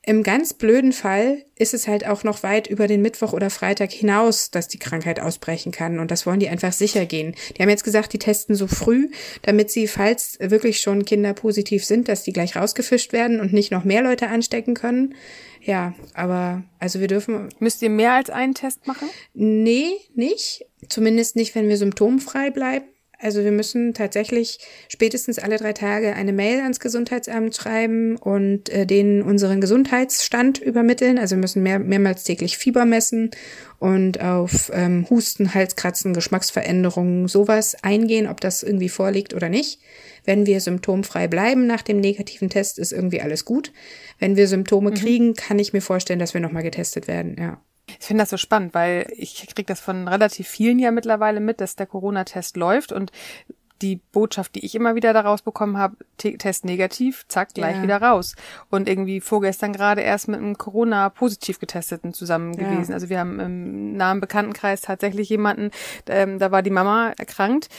im 0.08 0.24
ganz 0.24 0.54
blöden 0.54 0.94
Fall 0.94 1.44
ist 1.56 1.74
es 1.74 1.86
halt 1.86 2.08
auch 2.08 2.24
noch 2.24 2.42
weit 2.42 2.68
über 2.68 2.88
den 2.88 3.02
Mittwoch 3.02 3.34
oder 3.34 3.50
Freitag 3.50 3.92
hinaus, 3.92 4.52
dass 4.52 4.70
die 4.70 4.80
Krankheit 4.80 5.20
ausbrechen 5.20 5.74
kann. 5.74 6.00
Und 6.00 6.12
das 6.12 6.26
wollen 6.26 6.40
die 6.40 6.48
einfach 6.48 6.72
sicher 6.72 7.06
gehen. 7.06 7.36
Die 7.56 7.62
haben 7.62 7.68
jetzt 7.68 7.84
gesagt, 7.84 8.14
die 8.14 8.18
testen 8.18 8.56
so 8.56 8.68
früh, 8.68 9.10
damit 9.42 9.70
sie, 9.70 9.86
falls 9.86 10.38
wirklich 10.40 10.80
schon 10.80 11.04
Kinder 11.04 11.34
positiv 11.34 11.84
sind, 11.84 12.08
dass 12.08 12.24
die 12.24 12.32
gleich 12.32 12.56
rausgefischt 12.56 13.12
werden 13.12 13.42
und 13.42 13.52
nicht 13.52 13.70
noch 13.70 13.84
mehr 13.84 14.02
Leute 14.02 14.30
anstecken 14.30 14.76
können. 14.76 15.14
Ja, 15.62 15.94
aber 16.14 16.64
also 16.80 17.02
wir 17.02 17.08
dürfen. 17.08 17.50
Müsst 17.60 17.82
ihr 17.82 17.90
mehr 17.90 18.14
als 18.14 18.30
einen 18.30 18.54
Test 18.54 18.88
machen? 18.88 19.10
Nee, 19.34 19.92
nicht. 20.16 20.66
Zumindest 20.88 21.36
nicht, 21.36 21.54
wenn 21.54 21.68
wir 21.68 21.76
symptomfrei 21.76 22.50
bleiben. 22.50 22.86
Also 23.20 23.44
wir 23.44 23.52
müssen 23.52 23.96
tatsächlich 23.96 24.60
spätestens 24.90 25.40
alle 25.40 25.58
drei 25.58 25.74
Tage 25.74 26.14
eine 26.14 26.34
Mail 26.34 26.60
ans 26.62 26.80
Gesundheitsamt 26.80 27.56
schreiben 27.56 28.16
und 28.16 28.70
äh, 28.70 28.86
denen 28.86 29.24
unseren 29.24 29.60
Gesundheitsstand 29.60 30.60
übermitteln. 30.60 31.18
Also 31.18 31.36
wir 31.36 31.42
müssen 31.42 31.64
mehr, 31.64 31.80
mehrmals 31.80 32.24
täglich 32.24 32.58
Fieber 32.58 32.86
messen 32.86 33.32
und 33.80 34.22
auf 34.22 34.72
ähm, 34.72 35.08
Husten, 35.10 35.56
Halskratzen, 35.56 36.14
Geschmacksveränderungen, 36.14 37.28
sowas 37.28 37.76
eingehen, 37.82 38.28
ob 38.28 38.40
das 38.40 38.62
irgendwie 38.62 38.90
vorliegt 38.90 39.34
oder 39.34 39.50
nicht. 39.50 39.80
Wenn 40.24 40.46
wir 40.46 40.62
symptomfrei 40.62 41.28
bleiben 41.28 41.66
nach 41.66 41.82
dem 41.82 42.00
negativen 42.00 42.50
Test, 42.50 42.78
ist 42.78 42.92
irgendwie 42.92 43.22
alles 43.22 43.46
gut. 43.46 43.72
Wenn 44.20 44.36
wir 44.36 44.48
Symptome 44.48 44.92
mhm. 44.92 44.96
kriegen, 44.96 45.34
kann 45.34 45.58
ich 45.58 45.74
mir 45.74 45.82
vorstellen, 45.82 46.20
dass 46.20 46.36
wir 46.36 46.42
nochmal 46.42 46.64
getestet 46.64 47.08
werden, 47.08 47.36
ja. 47.40 47.62
Ich 47.88 48.06
finde 48.06 48.24
das 48.24 48.30
so 48.30 48.38
spannend, 48.38 48.74
weil 48.74 49.08
ich 49.16 49.48
kriege 49.48 49.66
das 49.66 49.80
von 49.80 50.08
relativ 50.08 50.48
vielen 50.48 50.80
ja 50.80 50.92
mittlerweile 50.92 51.40
mit, 51.40 51.62
dass 51.62 51.76
der 51.76 51.86
Corona-Test 51.86 52.58
läuft 52.58 52.92
und 52.92 53.12
die 53.82 53.98
Botschaft, 54.12 54.56
die 54.56 54.66
ich 54.66 54.76
immer 54.76 54.96
wieder 54.96 55.14
daraus 55.14 55.42
bekommen 55.42 55.78
habe, 55.78 55.98
Test 56.18 56.66
negativ, 56.66 57.26
zack, 57.28 57.54
gleich 57.54 57.78
ja. 57.78 57.84
wieder 57.84 58.02
raus. 58.02 58.36
Und 58.70 58.90
irgendwie 58.90 59.22
vorgestern 59.22 59.74
gerade 59.74 60.02
erst 60.02 60.28
mit 60.28 60.40
einem 60.40 60.58
Corona-positiv 60.58 61.60
getesteten 61.60 62.14
zusammen 62.14 62.54
ja. 62.54 62.68
gewesen. 62.68 62.94
Also 62.94 63.10
wir 63.10 63.20
haben 63.20 63.40
im 63.40 63.96
nahen 63.96 64.20
Bekanntenkreis 64.20 64.82
tatsächlich 64.82 65.30
jemanden, 65.30 65.72
ähm, 66.08 66.40
da 66.40 66.52
war 66.52 66.64
die 66.64 66.72
Mama 66.72 67.14
erkrankt. 67.18 67.70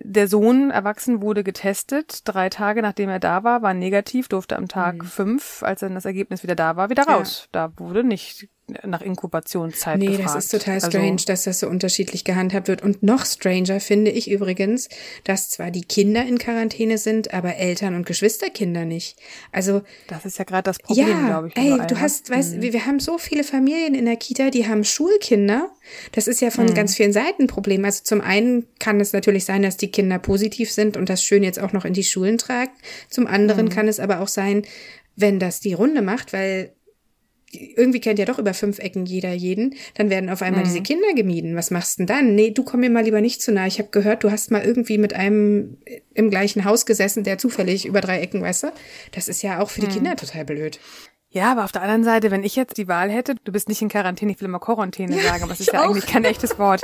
Der 0.00 0.28
Sohn 0.28 0.70
erwachsen 0.70 1.22
wurde 1.22 1.42
getestet. 1.42 2.20
Drei 2.24 2.50
Tage 2.50 2.82
nachdem 2.82 3.08
er 3.08 3.18
da 3.18 3.44
war, 3.44 3.62
war 3.62 3.72
negativ, 3.72 4.28
durfte 4.28 4.56
am 4.56 4.68
Tag 4.68 4.96
mhm. 4.96 5.06
fünf, 5.06 5.62
als 5.62 5.80
dann 5.80 5.94
das 5.94 6.04
Ergebnis 6.04 6.42
wieder 6.42 6.54
da 6.54 6.76
war, 6.76 6.90
wieder 6.90 7.04
raus. 7.04 7.48
Ja. 7.54 7.68
Da 7.68 7.78
wurde 7.78 8.04
nicht 8.04 8.48
nach 8.84 9.00
Inkubationszeit 9.00 9.98
Nee, 9.98 10.06
gefragt. 10.16 10.34
das 10.36 10.44
ist 10.46 10.50
total 10.50 10.74
Also- 10.74 10.88
strange, 10.90 11.22
dass 11.26 11.44
das 11.44 11.60
so 11.60 11.68
unterschiedlich 11.68 12.24
gehandhabt 12.24 12.66
wird. 12.66 12.82
Und 12.82 13.00
noch 13.02 13.24
stranger 13.24 13.78
finde 13.78 14.10
ich 14.10 14.28
übrigens, 14.28 14.88
dass 15.22 15.50
zwar 15.50 15.70
die 15.70 15.84
Kinder 15.84 16.24
in 16.26 16.38
Quarantäne 16.38 16.98
sind, 16.98 17.32
aber 17.32 17.54
Eltern 17.56 17.94
und 17.94 18.06
Geschwisterkinder 18.06 18.84
nicht. 18.84 19.16
Also 19.52 19.82
Das 20.08 20.24
ist 20.24 20.38
ja 20.38 20.44
gerade 20.44 20.64
das 20.64 20.78
Problem, 20.78 21.08
ja, 21.08 21.26
glaube 21.26 21.48
ich. 21.48 21.56
ey, 21.56 21.78
du 21.86 22.00
hast, 22.00 22.28
weißt, 22.28 22.60
wir, 22.60 22.72
wir 22.72 22.86
haben 22.86 22.98
so 22.98 23.18
viele 23.18 23.44
Familien 23.44 23.94
in 23.94 24.04
der 24.04 24.16
Kita, 24.16 24.50
die 24.50 24.66
haben 24.66 24.82
Schulkinder. 24.82 25.70
Das 26.12 26.26
ist 26.26 26.40
ja 26.40 26.50
von 26.50 26.74
ganz 26.74 26.96
vielen 26.96 27.12
Seiten 27.12 27.42
ein 27.44 27.46
Problem. 27.46 27.84
Also 27.84 28.02
zum 28.02 28.20
einen 28.20 28.66
kann 28.80 28.98
es 29.00 29.12
natürlich 29.12 29.44
sein, 29.44 29.62
dass 29.62 29.76
die 29.76 29.92
Kinder 29.92 30.18
positiv 30.18 30.72
sind 30.72 30.96
und 30.96 31.08
das 31.08 31.22
schön 31.22 31.44
jetzt 31.44 31.60
auch 31.60 31.72
noch 31.72 31.84
in 31.84 31.92
die 31.92 32.02
Schulen 32.02 32.36
tragen. 32.38 32.72
Zum 33.08 33.28
anderen 33.28 33.68
kann 33.68 33.86
es 33.86 34.00
aber 34.00 34.20
auch 34.20 34.28
sein, 34.28 34.62
wenn 35.14 35.38
das 35.38 35.60
die 35.60 35.72
Runde 35.72 36.02
macht, 36.02 36.32
weil 36.32 36.72
irgendwie 37.76 38.00
kennt 38.00 38.18
ja 38.18 38.24
doch 38.24 38.38
über 38.38 38.54
fünf 38.54 38.78
Ecken 38.78 39.06
jeder 39.06 39.32
jeden, 39.32 39.74
dann 39.94 40.10
werden 40.10 40.30
auf 40.30 40.42
einmal 40.42 40.64
diese 40.64 40.82
Kinder 40.82 41.12
gemieden. 41.14 41.56
Was 41.56 41.70
machst 41.70 41.98
denn 41.98 42.06
dann? 42.06 42.34
Nee, 42.34 42.50
du 42.50 42.64
komm 42.64 42.80
mir 42.80 42.90
mal 42.90 43.04
lieber 43.04 43.20
nicht 43.20 43.42
zu 43.42 43.52
nah. 43.52 43.66
Ich 43.66 43.78
habe 43.78 43.88
gehört, 43.90 44.24
du 44.24 44.30
hast 44.30 44.50
mal 44.50 44.64
irgendwie 44.64 44.98
mit 44.98 45.14
einem 45.14 45.78
im 46.14 46.30
gleichen 46.30 46.64
Haus 46.64 46.86
gesessen, 46.86 47.24
der 47.24 47.38
zufällig 47.38 47.86
über 47.86 48.00
drei 48.00 48.20
Ecken, 48.20 48.42
weißt 48.42 48.64
du? 48.64 48.72
Das 49.12 49.28
ist 49.28 49.42
ja 49.42 49.60
auch 49.60 49.70
für 49.70 49.80
die 49.80 49.88
Kinder 49.88 50.16
total 50.16 50.44
blöd. 50.44 50.78
Ja, 51.28 51.52
aber 51.52 51.64
auf 51.64 51.72
der 51.72 51.82
anderen 51.82 52.04
Seite, 52.04 52.30
wenn 52.30 52.44
ich 52.44 52.56
jetzt 52.56 52.78
die 52.78 52.88
Wahl 52.88 53.10
hätte, 53.10 53.34
du 53.44 53.52
bist 53.52 53.68
nicht 53.68 53.82
in 53.82 53.88
Quarantäne, 53.88 54.32
ich 54.32 54.40
will 54.40 54.48
immer 54.48 54.60
Quarantäne 54.60 55.20
sagen, 55.20 55.42
aber 55.42 55.52
es 55.52 55.60
ist 55.60 55.72
ja 55.72 55.80
auch. 55.82 55.90
eigentlich 55.90 56.06
kein 56.06 56.24
echtes 56.24 56.58
Wort. 56.58 56.80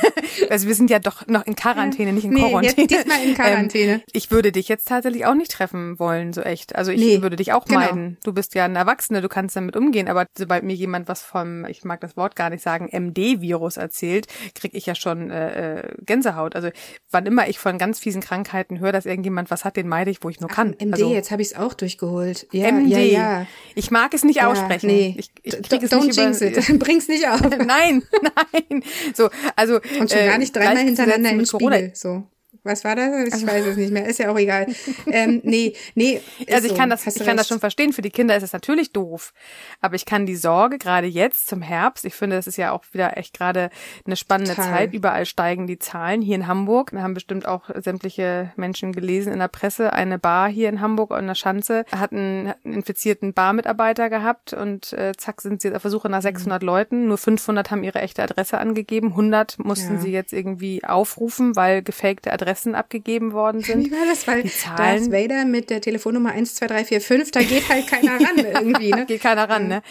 also 0.50 0.66
wir 0.66 0.74
sind 0.74 0.90
ja 0.90 0.98
doch 0.98 1.26
noch 1.26 1.46
in 1.46 1.54
Quarantäne, 1.56 2.12
nicht 2.12 2.24
in 2.24 2.30
Nee, 2.34 2.40
Quarantäne. 2.50 2.86
jetzt 2.88 2.90
diesmal 2.90 3.24
in 3.24 3.34
Quarantäne. 3.34 3.92
Ähm, 3.94 4.02
ich 4.12 4.30
würde 4.30 4.52
dich 4.52 4.68
jetzt 4.68 4.88
tatsächlich 4.88 5.24
auch 5.24 5.34
nicht 5.34 5.52
treffen 5.52 5.98
wollen, 5.98 6.32
so 6.32 6.42
echt. 6.42 6.74
Also 6.74 6.90
ich 6.92 7.00
Nee, 7.00 7.22
würde 7.22 7.36
dich 7.36 7.52
auch 7.52 7.64
genau. 7.64 7.80
meiden. 7.80 8.18
Du 8.24 8.32
bist 8.32 8.54
ja 8.54 8.64
ein 8.64 8.76
Erwachsener, 8.76 9.20
du 9.22 9.28
kannst 9.28 9.56
damit 9.56 9.76
umgehen, 9.76 10.08
aber 10.08 10.26
sobald 10.36 10.64
mir 10.64 10.74
jemand 10.74 11.08
was 11.08 11.22
vom, 11.22 11.64
ich 11.66 11.84
mag 11.84 12.00
das 12.00 12.16
Wort 12.16 12.36
gar 12.36 12.50
nicht 12.50 12.62
sagen, 12.62 12.88
MD-Virus 12.92 13.76
erzählt, 13.76 14.26
krieg 14.54 14.72
ich 14.74 14.86
ja 14.86 14.94
schon 14.94 15.30
äh, 15.30 15.78
äh, 15.80 15.94
Gänsehaut. 16.04 16.56
Also 16.56 16.68
wann 17.10 17.26
immer 17.26 17.48
ich 17.48 17.58
von 17.58 17.78
ganz 17.78 18.00
fiesen 18.00 18.20
Krankheiten 18.20 18.80
höre, 18.80 18.92
dass 18.92 19.06
irgendjemand 19.06 19.50
was 19.50 19.64
hat, 19.64 19.76
den 19.76 19.88
meide 19.88 20.10
ich, 20.10 20.22
wo 20.22 20.28
ich 20.28 20.40
nur 20.40 20.50
kann. 20.50 20.74
MD, 20.78 20.92
also, 20.92 21.12
jetzt 21.14 21.30
habe 21.30 21.40
ich 21.42 21.52
es 21.52 21.56
auch 21.56 21.74
durchgeholt. 21.74 22.46
Ja, 22.52 22.70
MD. 22.70 22.90
ja, 22.90 22.98
ja. 22.98 23.46
Ich 23.74 23.83
mag 23.90 24.14
es 24.14 24.24
nicht 24.24 24.36
Ja, 24.36 24.50
aussprechen. 24.50 24.86
Nee, 24.86 25.14
Ich, 25.18 25.30
ich 25.42 25.62
krieg 25.62 25.82
es 25.82 25.90
don't 25.90 26.06
nicht 26.06 26.16
jinx 26.16 26.40
über, 26.40 26.56
it. 26.56 26.78
Bring's 26.78 27.08
nicht 27.08 27.28
auf. 27.28 27.40
Nein, 27.40 28.02
nein. 28.22 28.82
So, 29.14 29.30
also 29.56 29.80
Und 29.98 30.10
schon 30.10 30.20
äh, 30.20 30.26
gar 30.26 30.38
nicht 30.38 30.54
dreimal 30.54 30.78
hintereinander 30.78 31.30
im 31.30 31.44
Corona. 31.46 31.76
Spiegel. 31.76 31.92
So. 31.94 32.24
Was 32.64 32.82
war 32.84 32.96
das? 32.96 33.34
Ich 33.34 33.46
weiß 33.46 33.66
es 33.66 33.76
nicht 33.76 33.92
mehr. 33.92 34.06
Ist 34.06 34.18
ja 34.18 34.30
auch 34.32 34.38
egal. 34.38 34.66
ähm, 35.06 35.40
nee, 35.44 35.74
nee. 35.94 36.20
Also 36.50 36.66
ich 36.66 36.72
so. 36.72 36.78
kann 36.78 36.90
das, 36.90 37.06
Hast 37.06 37.18
ich 37.20 37.24
kann 37.26 37.36
das 37.36 37.46
schon 37.48 37.60
verstehen. 37.60 37.92
Für 37.92 38.02
die 38.02 38.10
Kinder 38.10 38.36
ist 38.36 38.42
es 38.42 38.52
natürlich 38.52 38.92
doof, 38.92 39.32
aber 39.80 39.94
ich 39.96 40.04
kann 40.06 40.26
die 40.26 40.36
Sorge 40.36 40.78
gerade 40.78 41.06
jetzt 41.06 41.46
zum 41.46 41.62
Herbst. 41.62 42.04
Ich 42.04 42.14
finde, 42.14 42.36
das 42.36 42.46
ist 42.46 42.56
ja 42.56 42.72
auch 42.72 42.84
wieder 42.92 43.16
echt 43.16 43.36
gerade 43.36 43.70
eine 44.06 44.16
spannende 44.16 44.54
Total. 44.54 44.70
Zeit. 44.72 44.94
Überall 44.94 45.26
steigen 45.26 45.66
die 45.66 45.78
Zahlen. 45.78 46.22
Hier 46.22 46.36
in 46.36 46.46
Hamburg, 46.46 46.92
wir 46.92 47.02
haben 47.02 47.14
bestimmt 47.14 47.46
auch 47.46 47.70
sämtliche 47.74 48.52
Menschen 48.56 48.92
gelesen 48.92 49.32
in 49.32 49.38
der 49.38 49.48
Presse. 49.48 49.92
Eine 49.92 50.18
Bar 50.18 50.48
hier 50.48 50.68
in 50.68 50.80
Hamburg 50.80 51.12
an 51.12 51.26
der 51.26 51.34
Schanze 51.34 51.84
hat 51.94 52.12
einen, 52.12 52.48
hat 52.48 52.58
einen 52.64 52.74
infizierten 52.74 53.32
Barmitarbeiter 53.34 54.08
gehabt 54.10 54.52
und 54.54 54.92
äh, 54.94 55.12
zack 55.16 55.40
sind 55.40 55.60
sie 55.60 55.68
jetzt 55.68 55.76
auf 55.76 55.82
der 55.82 55.90
Suche 55.90 56.08
nach 56.08 56.22
600 56.22 56.62
Leuten. 56.62 57.08
Nur 57.08 57.18
500 57.18 57.70
haben 57.70 57.82
ihre 57.84 58.00
echte 58.00 58.22
Adresse 58.22 58.58
angegeben. 58.58 59.08
100 59.10 59.58
mussten 59.58 59.94
Ja. 59.96 60.00
sie 60.00 60.10
jetzt 60.12 60.32
irgendwie 60.32 60.82
aufrufen, 60.84 61.56
weil 61.56 61.82
gefakte 61.82 62.32
Adressen 62.54 62.74
abgegeben 62.74 63.32
worden 63.32 63.60
sind. 63.62 63.86
Wie 63.86 63.90
war 63.90 64.06
das? 64.08 64.26
Weil 64.26 64.42
Die 64.42 64.48
Darth 64.48 64.76
Zahlen 64.76 65.12
Vader 65.12 65.44
mit 65.44 65.70
der 65.70 65.80
Telefonnummer 65.80 66.30
12345, 66.30 67.32
da 67.32 67.42
geht 67.42 67.68
halt 67.68 67.86
keiner 67.86 68.12
ran 68.12 68.38
irgendwie, 68.64 68.90
ne? 68.90 69.06
Geht 69.06 69.22
keiner 69.22 69.48
ran, 69.48 69.68
ne? 69.68 69.82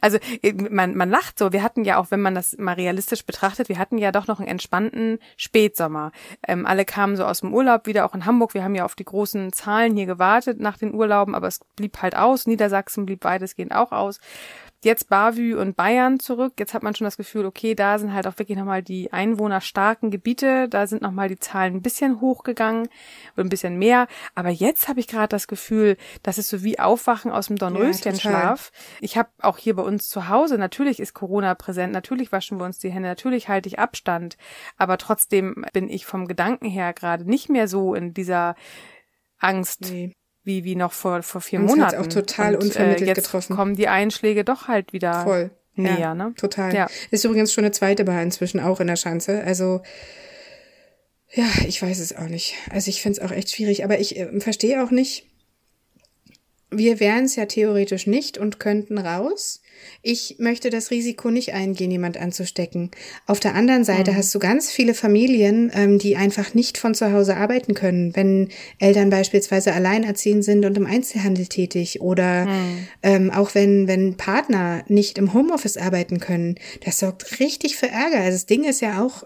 Also 0.00 0.18
äh, 0.42 0.52
man, 0.52 0.94
man 0.96 1.10
lacht 1.10 1.38
so. 1.38 1.52
Wir 1.52 1.62
hatten 1.62 1.84
ja 1.84 1.98
auch, 1.98 2.10
wenn 2.10 2.20
man 2.20 2.34
das 2.34 2.56
mal 2.58 2.74
realistisch 2.74 3.24
betrachtet, 3.24 3.68
wir 3.68 3.78
hatten 3.78 3.98
ja 3.98 4.12
doch 4.12 4.26
noch 4.26 4.38
einen 4.38 4.48
entspannten 4.48 5.18
Spätsommer. 5.36 6.12
Ähm, 6.46 6.66
alle 6.66 6.84
kamen 6.84 7.16
so 7.16 7.24
aus 7.24 7.40
dem 7.40 7.54
Urlaub 7.54 7.86
wieder, 7.86 8.04
auch 8.04 8.14
in 8.14 8.26
Hamburg. 8.26 8.54
Wir 8.54 8.64
haben 8.64 8.74
ja 8.74 8.84
auf 8.84 8.94
die 8.94 9.04
großen 9.04 9.52
Zahlen 9.52 9.96
hier 9.96 10.06
gewartet 10.06 10.60
nach 10.60 10.76
den 10.76 10.94
Urlauben, 10.94 11.34
aber 11.34 11.48
es 11.48 11.60
blieb 11.76 12.02
halt 12.02 12.16
aus. 12.16 12.46
Niedersachsen 12.46 13.06
blieb 13.06 13.24
weitestgehend 13.24 13.74
auch 13.74 13.92
aus. 13.92 14.20
Jetzt 14.82 15.10
Bavü 15.10 15.56
und 15.56 15.76
Bayern 15.76 16.20
zurück. 16.20 16.54
Jetzt 16.58 16.72
hat 16.72 16.82
man 16.82 16.94
schon 16.94 17.04
das 17.04 17.18
Gefühl, 17.18 17.44
okay, 17.44 17.74
da 17.74 17.98
sind 17.98 18.14
halt 18.14 18.26
auch 18.26 18.38
wirklich 18.38 18.56
nochmal 18.56 18.82
die 18.82 19.12
einwohnerstarken 19.12 20.10
Gebiete. 20.10 20.68
Da 20.70 20.86
sind 20.86 21.02
nochmal 21.02 21.28
die 21.28 21.38
Zahlen 21.38 21.74
ein 21.76 21.82
bisschen 21.82 22.22
hochgegangen 22.22 22.88
oder 23.34 23.44
ein 23.44 23.50
bisschen 23.50 23.78
mehr. 23.78 24.06
Aber 24.34 24.48
jetzt 24.48 24.88
habe 24.88 25.00
ich 25.00 25.06
gerade 25.06 25.28
das 25.28 25.48
Gefühl, 25.48 25.98
das 26.22 26.38
ist 26.38 26.48
so 26.48 26.64
wie 26.64 26.78
Aufwachen 26.78 27.30
aus 27.30 27.48
dem 27.48 27.56
Dornröschenschlaf. 27.56 28.72
Ich 29.00 29.18
habe 29.18 29.28
auch 29.42 29.58
hier 29.58 29.76
bei 29.76 29.82
uns 29.82 30.08
zu 30.08 30.28
Hause, 30.28 30.56
natürlich 30.56 30.98
ist 30.98 31.12
Corona 31.12 31.54
präsent, 31.54 31.92
natürlich 31.92 32.32
waschen 32.32 32.58
wir 32.58 32.64
uns 32.64 32.78
die 32.78 32.90
Hände, 32.90 33.08
natürlich 33.08 33.48
halte 33.48 33.68
ich 33.68 33.78
Abstand. 33.78 34.38
Aber 34.78 34.96
trotzdem 34.96 35.66
bin 35.74 35.90
ich 35.90 36.06
vom 36.06 36.26
Gedanken 36.26 36.66
her 36.66 36.94
gerade 36.94 37.28
nicht 37.28 37.50
mehr 37.50 37.68
so 37.68 37.94
in 37.94 38.14
dieser 38.14 38.54
Angst 39.38 39.82
Nee. 39.82 40.14
Wie, 40.42 40.64
wie 40.64 40.74
noch 40.74 40.92
vor, 40.92 41.22
vor 41.22 41.40
vier 41.40 41.60
Uns 41.60 41.70
Monaten. 41.70 41.96
auch 41.96 42.06
total 42.06 42.54
Und, 42.54 42.64
unvermittelt 42.64 43.02
äh, 43.02 43.06
jetzt 43.06 43.24
getroffen. 43.24 43.56
kommen 43.56 43.76
die 43.76 43.88
Einschläge 43.88 44.44
doch 44.44 44.68
halt 44.68 44.92
wieder 44.92 45.22
Voll. 45.24 45.50
näher, 45.74 45.98
ja, 45.98 46.14
ne? 46.14 46.34
Total. 46.36 46.74
Ja. 46.74 46.88
Ist 47.10 47.24
übrigens 47.24 47.52
schon 47.52 47.64
eine 47.64 47.72
zweite 47.72 48.04
Bar 48.04 48.22
inzwischen 48.22 48.60
auch 48.60 48.80
in 48.80 48.86
der 48.86 48.96
Schanze. 48.96 49.42
Also, 49.44 49.82
ja, 51.32 51.46
ich 51.66 51.80
weiß 51.80 51.98
es 52.00 52.16
auch 52.16 52.26
nicht. 52.28 52.54
Also 52.70 52.88
ich 52.88 53.02
finde 53.02 53.20
es 53.20 53.24
auch 53.26 53.32
echt 53.32 53.50
schwierig. 53.50 53.84
Aber 53.84 54.00
ich 54.00 54.18
äh, 54.18 54.40
verstehe 54.40 54.82
auch 54.82 54.90
nicht. 54.90 55.26
Wir 56.70 57.00
wären 57.00 57.24
es 57.24 57.36
ja 57.36 57.46
theoretisch 57.46 58.06
nicht 58.06 58.38
und 58.38 58.58
könnten 58.60 58.98
raus. 58.98 59.59
Ich 60.02 60.36
möchte 60.38 60.70
das 60.70 60.90
Risiko 60.90 61.30
nicht 61.30 61.52
eingehen, 61.52 61.90
jemand 61.90 62.16
anzustecken. 62.16 62.90
Auf 63.26 63.40
der 63.40 63.54
anderen 63.54 63.84
Seite 63.84 64.16
hast 64.16 64.34
du 64.34 64.38
ganz 64.38 64.70
viele 64.70 64.94
Familien, 64.94 65.70
ähm, 65.74 65.98
die 65.98 66.16
einfach 66.16 66.54
nicht 66.54 66.78
von 66.78 66.94
zu 66.94 67.12
Hause 67.12 67.36
arbeiten 67.36 67.74
können, 67.74 68.16
wenn 68.16 68.48
Eltern 68.78 69.10
beispielsweise 69.10 69.74
alleinerziehend 69.74 70.44
sind 70.44 70.64
und 70.64 70.76
im 70.76 70.86
Einzelhandel 70.86 71.46
tätig 71.46 72.00
oder 72.00 72.46
ähm, 73.02 73.30
auch 73.30 73.54
wenn, 73.54 73.88
wenn 73.88 74.16
Partner 74.16 74.84
nicht 74.88 75.18
im 75.18 75.34
Homeoffice 75.34 75.76
arbeiten 75.76 76.20
können. 76.20 76.54
Das 76.84 76.98
sorgt 76.98 77.40
richtig 77.40 77.76
für 77.76 77.88
Ärger. 77.88 78.18
Also 78.20 78.32
das 78.32 78.46
Ding 78.46 78.64
ist 78.64 78.80
ja 78.80 79.02
auch, 79.02 79.24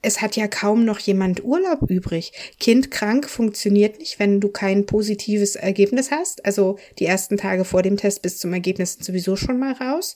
es 0.00 0.20
hat 0.20 0.36
ja 0.36 0.46
kaum 0.46 0.84
noch 0.84 0.98
jemand 0.98 1.42
Urlaub 1.44 1.90
übrig. 1.90 2.32
Kind 2.60 2.90
krank 2.90 3.28
funktioniert 3.28 3.98
nicht, 3.98 4.18
wenn 4.18 4.40
du 4.40 4.48
kein 4.48 4.86
positives 4.86 5.56
Ergebnis 5.56 6.10
hast. 6.10 6.44
Also 6.44 6.78
die 6.98 7.06
ersten 7.06 7.36
Tage 7.36 7.64
vor 7.64 7.82
dem 7.82 7.96
Test 7.96 8.22
bis 8.22 8.38
zum 8.38 8.52
Ergebnis 8.52 8.94
sind 8.94 9.04
sowieso 9.04 9.34
schon 9.34 9.58
mal 9.58 9.72
raus. 9.72 10.14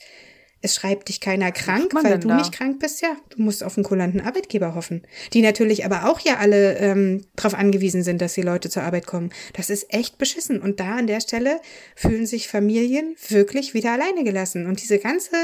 Es 0.64 0.76
schreibt 0.76 1.09
dich 1.09 1.21
keiner 1.21 1.50
krank, 1.52 1.92
weil 1.92 2.19
du 2.21 2.28
da? 2.28 2.37
nicht 2.37 2.52
krank 2.52 2.78
bist. 2.78 3.02
Ja, 3.02 3.16
du 3.31 3.42
musst 3.42 3.64
auf 3.64 3.76
einen 3.76 3.83
kulanten 3.85 4.21
Arbeitgeber 4.21 4.75
hoffen. 4.76 5.02
Die 5.33 5.42
natürlich 5.42 5.85
aber 5.85 6.09
auch 6.09 6.21
ja 6.21 6.37
alle 6.37 6.76
ähm, 6.78 7.25
darauf 7.37 7.54
angewiesen 7.54 8.02
sind, 8.04 8.23
dass 8.23 8.35
die 8.35 8.42
Leute 8.42 8.71
zur 8.71 8.85
Arbeit 8.85 9.07
kommen. 9.07 9.31
Das 9.54 9.71
ist 9.71 9.92
echt 9.92 10.19
beschissen. 10.19 10.61
Und 10.62 10.78
da 10.78 10.97
an 10.97 11.09
der 11.09 11.21
Stelle 11.21 11.61
fühlen 11.97 12.26
sich 12.26 12.47
Familien 12.47 13.16
wirklich 13.28 13.75
wieder 13.75 13.92
alleine 13.92 14.23
gelassen. 14.23 14.66
Und 14.66 14.81
diese 14.81 14.99
ganze, 14.99 15.35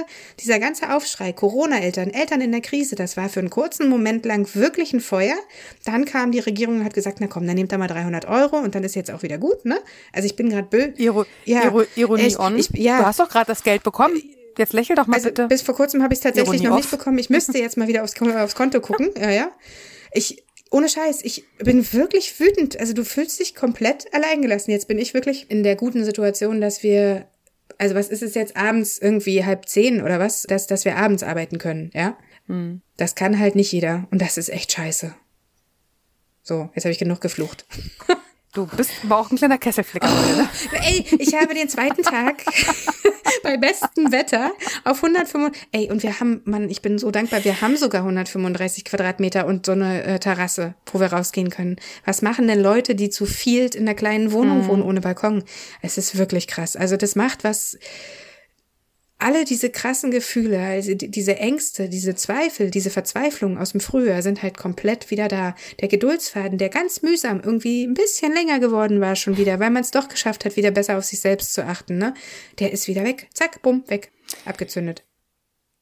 dieser 0.41 0.61
ganze 0.61 0.95
Aufschrei, 0.95 1.33
Corona-Eltern, 1.33 2.11
Eltern 2.11 2.41
in 2.41 2.53
der 2.53 2.61
Krise, 2.61 2.95
das 2.95 3.17
war 3.17 3.29
für 3.29 3.41
einen 3.41 3.51
kurzen 3.51 3.89
Moment 3.89 4.25
lang 4.25 4.49
wirklich 4.55 4.93
ein 4.93 5.01
Feuer. 5.01 5.35
Dann 5.85 6.05
kam 6.05 6.31
die 6.31 6.39
Regierung 6.39 6.77
und 6.79 6.85
hat 6.85 6.95
gesagt, 6.95 7.19
na 7.21 7.27
komm, 7.27 7.45
dann 7.47 7.57
nehmt 7.57 7.73
da 7.73 7.79
mal 7.79 7.89
300 7.89 8.27
Euro 8.29 8.59
und 8.59 8.77
dann 8.77 8.85
ist 8.85 8.95
jetzt 8.95 9.11
auch 9.11 9.23
wieder 9.25 9.39
gut, 9.39 9.65
ne? 9.65 9.81
Also 10.13 10.27
ich 10.27 10.37
bin 10.37 10.49
gerade 10.49 10.69
bö. 10.69 10.89
Iro 10.97 11.25
Ja, 11.45 11.65
Iro 11.65 11.83
Ironie 11.97 12.23
echt, 12.23 12.39
on. 12.39 12.57
ich- 12.57 12.71
ja. 12.75 12.99
Du 13.01 13.07
hast 13.07 13.19
doch 13.19 13.29
gerade 13.29 13.47
das 13.47 13.65
Geld 13.65 13.83
bekommen. 13.83 14.23
Jetzt 14.59 14.73
lächel 14.75 14.97
doch 14.97 15.07
mal 15.07 15.15
Also 15.17 15.29
bitte. 15.29 15.47
bis 15.47 15.63
vor 15.63 15.75
kurzem 15.75 16.03
habe 16.03 16.13
ich 16.13 16.19
es 16.19 16.23
tatsächlich 16.23 16.55
Ironie 16.61 16.69
noch 16.69 16.77
nicht 16.77 16.93
off. 16.93 16.99
bekommen. 16.99 17.19
Ich 17.19 17.31
müsste 17.31 17.57
jetzt 17.59 17.77
mal 17.77 17.89
wieder 17.89 18.03
aufs, 18.05 18.21
aufs 18.21 18.55
Konto 18.55 18.81
gucken. 18.81 19.11
Ja, 19.19 19.31
ja. 19.31 19.51
Ich, 20.13 20.45
ohne 20.71 20.89
Scheiß, 20.89 21.21
ich 21.23 21.45
bin 21.59 21.91
wirklich 21.93 22.39
wütend. 22.41 22.79
Also 22.79 22.93
du 22.93 23.05
fühlst 23.05 23.39
dich 23.41 23.55
komplett 23.55 24.13
alleingelassen. 24.13 24.71
Jetzt 24.73 24.89
bin 24.89 24.99
ich 24.99 25.15
wirklich 25.15 25.51
in 25.51 25.63
der 25.63 25.77
guten 25.77 26.05
Situation, 26.05 26.61
dass 26.61 26.83
wir, 26.83 27.27
also 27.79 27.95
was 27.95 28.09
ist 28.09 28.23
es 28.23 28.35
jetzt 28.35 28.57
abends 28.57 28.99
irgendwie 28.99 29.45
halb 29.45 29.69
zehn 29.69 30.03
oder 30.03 30.19
was, 30.19 30.43
dass, 30.43 30.67
dass 30.67 30.85
wir 30.85 30.97
abends 30.97 31.23
arbeiten 31.23 31.59
können, 31.59 31.91
ja? 31.95 32.19
Hm. 32.47 32.83
Das 32.97 33.15
kann 33.15 33.39
halt 33.39 33.55
nicht 33.55 33.71
jeder. 33.73 34.09
Und 34.11 34.21
das 34.21 34.37
ist 34.39 34.49
echt 34.49 34.73
scheiße. 34.73 35.15
So, 36.43 36.71
jetzt 36.75 36.85
habe 36.85 36.93
ich 36.93 36.99
genug 36.99 37.21
geflucht. 37.21 37.65
Du 38.55 38.67
bist 38.67 38.91
aber 39.05 39.19
auch 39.19 39.31
ein 39.31 39.37
kleiner 39.37 39.59
Kesselflicker. 39.59 40.09
ne? 40.09 40.49
Ey, 40.83 41.05
ich 41.19 41.35
habe 41.35 41.53
den 41.55 41.69
zweiten 41.69 42.03
Tag 42.03 42.43
bei 43.43 43.57
bestem 43.57 44.13
Wetter 44.13 44.53
auf 44.85 45.03
135. 45.03 45.69
Ey, 45.73 45.91
und 45.91 46.03
wir 46.03 46.21
haben, 46.21 46.43
Mann, 46.45 46.69
ich 46.69 46.83
bin 46.83 46.99
so 46.99 47.11
dankbar, 47.11 47.45
wir 47.45 47.61
haben 47.61 47.77
sogar 47.77 48.03
135 48.03 48.85
Quadratmeter 48.85 49.47
und 49.47 49.67
so 49.67 49.73
eine 49.73 50.05
äh, 50.05 50.19
Terrasse, 50.19 50.75
wo 50.93 51.01
wir 51.01 51.13
rausgehen 51.13 51.51
können. 51.51 51.77
Was 52.05 52.23
machen 52.23 52.49
denn 52.49 52.61
Leute, 52.61 52.95
die 52.95 53.11
zu 53.11 53.27
viel 53.27 53.67
in 53.75 53.83
einer 53.83 53.95
kleinen 53.95 54.33
Wohnung 54.33 54.67
wohnen 54.69 54.83
ohne 54.83 55.01
Balkon? 55.01 55.45
Es 55.83 55.99
ist 55.99 56.17
wirklich 56.19 56.47
krass. 56.47 56.77
Also 56.77 56.97
das 56.97 57.17
macht 57.17 57.45
was. 57.45 57.79
Alle 59.21 59.45
diese 59.45 59.69
krassen 59.71 60.13
Gefühle, 60.13 60.61
also 60.61 60.95
die- 60.95 61.11
diese 61.11 61.37
Ängste, 61.39 61.89
diese 61.89 62.15
Zweifel, 62.15 62.71
diese 62.71 62.91
Verzweiflung 62.91 63.59
aus 63.59 63.73
dem 63.73 63.81
Frühjahr 63.81 64.23
sind 64.23 64.43
halt 64.45 64.57
komplett 64.57 65.11
wieder 65.11 65.27
da. 65.27 65.57
Der 65.81 65.89
Geduldsfaden, 65.89 66.57
der 66.57 66.69
ganz 66.69 67.03
mühsam 67.03 67.41
irgendwie 67.41 67.85
ein 67.85 67.95
bisschen 67.95 68.33
länger 68.33 68.61
geworden 68.61 69.01
war 69.01 69.17
schon 69.17 69.37
wieder, 69.37 69.59
weil 69.59 69.71
man 69.71 69.83
es 69.83 69.91
doch 69.91 70.09
geschafft 70.09 70.45
hat, 70.45 70.55
wieder 70.57 70.71
besser 70.71 70.97
auf 70.99 71.05
sich 71.05 71.19
selbst 71.21 71.53
zu 71.53 71.65
achten, 71.65 71.99
ne? 71.99 72.15
Der 72.61 72.73
ist 72.73 72.87
wieder 72.87 73.03
weg. 73.03 73.29
Zack, 73.35 73.61
bumm, 73.63 73.83
weg. 73.89 74.13
Abgezündet. 74.45 75.05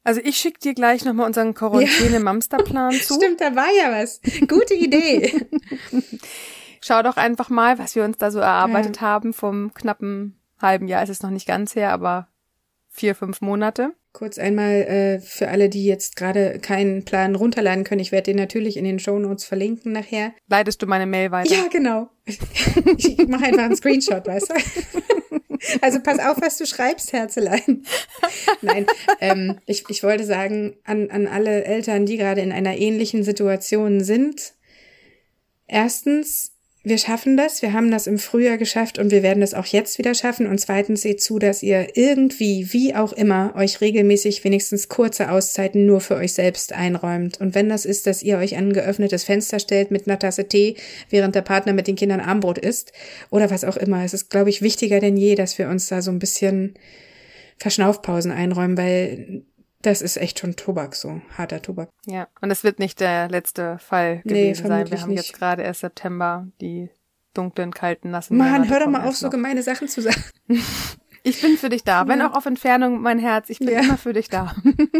Also 0.03 0.21
ich 0.23 0.37
schicke 0.37 0.59
dir 0.59 0.73
gleich 0.73 1.03
nochmal 1.05 1.27
unseren 1.27 1.53
Quarantäne-Mamsterplan 1.53 2.91
zu. 3.01 3.15
Stimmt, 3.15 3.41
da 3.41 3.55
war 3.55 3.67
ja 3.77 3.91
was. 4.01 4.19
Gute 4.47 4.73
Idee. 4.73 5.45
Schau 6.81 7.03
doch 7.03 7.17
einfach 7.17 7.49
mal, 7.49 7.77
was 7.77 7.95
wir 7.95 8.03
uns 8.03 8.17
da 8.17 8.31
so 8.31 8.39
erarbeitet 8.39 8.95
ja. 8.97 9.01
haben. 9.01 9.33
Vom 9.33 9.73
knappen 9.73 10.39
halben 10.61 10.87
Jahr 10.87 11.03
ist 11.03 11.09
es 11.09 11.21
noch 11.21 11.29
nicht 11.29 11.45
ganz 11.47 11.75
her, 11.75 11.91
aber 11.91 12.29
vier, 12.97 13.15
fünf 13.15 13.41
Monate. 13.41 13.93
Kurz 14.11 14.39
einmal 14.39 14.81
äh, 14.81 15.19
für 15.19 15.49
alle, 15.49 15.69
die 15.69 15.85
jetzt 15.85 16.15
gerade 16.15 16.59
keinen 16.59 17.05
Plan 17.05 17.35
runterladen 17.35 17.83
können. 17.83 18.01
Ich 18.01 18.11
werde 18.11 18.31
den 18.31 18.37
natürlich 18.37 18.75
in 18.75 18.83
den 18.83 18.97
Show 18.97 19.19
Notes 19.19 19.45
verlinken 19.45 19.91
nachher. 19.91 20.33
Leitest 20.49 20.81
du 20.81 20.87
meine 20.87 21.05
Mail 21.05 21.31
weiter? 21.31 21.53
Ja, 21.53 21.67
genau. 21.67 22.09
ich 22.25 23.17
mache 23.27 23.45
einfach 23.45 23.65
einen 23.65 23.75
Screenshot, 23.75 24.25
weißt 24.25 24.49
du? 24.49 24.53
Also 25.81 25.99
pass 25.99 26.19
auf, 26.19 26.39
was 26.39 26.57
du 26.57 26.67
schreibst, 26.67 27.13
Herzelein. 27.13 27.83
Nein, 28.61 28.85
ähm, 29.19 29.57
ich, 29.65 29.83
ich 29.89 30.03
wollte 30.03 30.23
sagen, 30.23 30.77
an, 30.83 31.09
an 31.09 31.27
alle 31.27 31.65
Eltern, 31.65 32.05
die 32.05 32.17
gerade 32.17 32.41
in 32.41 32.51
einer 32.51 32.77
ähnlichen 32.77 33.23
Situation 33.23 34.03
sind. 34.03 34.53
Erstens, 35.65 36.53
wir 36.87 36.97
schaffen 36.97 37.37
das, 37.37 37.61
wir 37.61 37.73
haben 37.73 37.91
das 37.91 38.07
im 38.07 38.17
Frühjahr 38.17 38.57
geschafft 38.57 38.99
und 38.99 39.11
wir 39.11 39.23
werden 39.23 39.43
es 39.43 39.53
auch 39.53 39.65
jetzt 39.65 39.97
wieder 39.97 40.13
schaffen. 40.13 40.47
Und 40.47 40.59
zweitens 40.59 41.01
seht 41.01 41.21
zu, 41.21 41.39
dass 41.39 41.63
ihr 41.63 41.95
irgendwie, 41.95 42.71
wie 42.71 42.95
auch 42.95 43.13
immer, 43.13 43.53
euch 43.55 43.81
regelmäßig 43.81 44.43
wenigstens 44.43 44.87
kurze 44.87 45.31
Auszeiten 45.31 45.85
nur 45.85 46.01
für 46.01 46.15
euch 46.15 46.33
selbst 46.33 46.73
einräumt. 46.73 47.39
Und 47.41 47.55
wenn 47.55 47.69
das 47.69 47.85
ist, 47.85 48.07
dass 48.07 48.23
ihr 48.23 48.37
euch 48.37 48.57
an 48.57 48.69
ein 48.69 48.73
geöffnetes 48.73 49.23
Fenster 49.23 49.59
stellt 49.59 49.91
mit 49.91 50.07
einer 50.07 50.19
Tasse 50.19 50.47
Tee, 50.47 50.75
während 51.09 51.35
der 51.35 51.41
Partner 51.41 51.73
mit 51.73 51.87
den 51.87 51.95
Kindern 51.95 52.19
Armbrot 52.19 52.57
isst 52.57 52.93
oder 53.29 53.49
was 53.49 53.63
auch 53.63 53.77
immer. 53.77 54.03
Es 54.03 54.13
ist, 54.13 54.29
glaube 54.29 54.49
ich, 54.49 54.61
wichtiger 54.61 54.99
denn 54.99 55.17
je, 55.17 55.35
dass 55.35 55.57
wir 55.57 55.69
uns 55.69 55.87
da 55.87 56.01
so 56.01 56.11
ein 56.11 56.19
bisschen 56.19 56.75
Verschnaufpausen 57.57 58.31
einräumen, 58.31 58.77
weil 58.77 59.43
das 59.87 60.01
ist 60.01 60.17
echt 60.17 60.39
schon 60.39 60.55
Tobak, 60.55 60.95
so 60.95 61.21
harter 61.37 61.61
Tobak. 61.61 61.89
Ja, 62.05 62.27
und 62.41 62.51
es 62.51 62.63
wird 62.63 62.79
nicht 62.79 62.99
der 62.99 63.29
letzte 63.29 63.77
Fall 63.79 64.21
gewesen 64.23 64.63
nee, 64.63 64.69
sein. 64.69 64.91
Wir 64.91 65.01
haben 65.01 65.09
nicht. 65.09 65.27
jetzt 65.27 65.33
gerade 65.33 65.63
erst 65.63 65.81
September, 65.81 66.47
die 66.59 66.89
dunklen, 67.33 67.71
kalten, 67.71 68.11
nassen. 68.11 68.37
Mann, 68.37 68.69
hör 68.69 68.81
doch 68.81 68.87
mal 68.87 69.07
auf, 69.07 69.15
so 69.15 69.29
gemeine 69.29 69.63
Sachen 69.63 69.87
zu 69.87 70.01
sagen. 70.01 70.23
Ich 71.23 71.41
bin 71.41 71.57
für 71.57 71.67
dich 71.67 71.83
da, 71.83 72.07
wenn 72.07 72.19
ja. 72.19 72.29
auch 72.29 72.37
auf 72.37 72.45
Entfernung, 72.45 73.01
mein 73.01 73.19
Herz. 73.19 73.49
Ich 73.49 73.59
bin 73.59 73.67
ja. 73.67 73.81
immer 73.81 73.97
für 73.97 74.13
dich 74.13 74.29
da. 74.29 74.55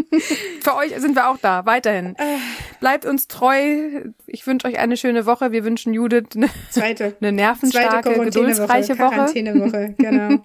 für 0.60 0.74
euch 0.74 0.94
sind 0.98 1.14
wir 1.14 1.30
auch 1.30 1.38
da, 1.38 1.64
weiterhin. 1.64 2.16
Äh. 2.16 2.36
Bleibt 2.80 3.06
uns 3.06 3.28
treu. 3.28 4.10
Ich 4.26 4.46
wünsche 4.46 4.66
euch 4.66 4.78
eine 4.78 4.98
schöne 4.98 5.24
Woche. 5.24 5.52
Wir 5.52 5.64
wünschen 5.64 5.94
Judith 5.94 6.26
eine, 6.36 6.50
Zweite. 6.68 7.16
eine 7.22 7.32
nervenstarke, 7.32 8.10
Zweite 8.10 8.24
geduldsreiche 8.26 8.98
Woche. 8.98 9.14
Quarantänewoche, 9.14 9.94
genau. 9.96 10.44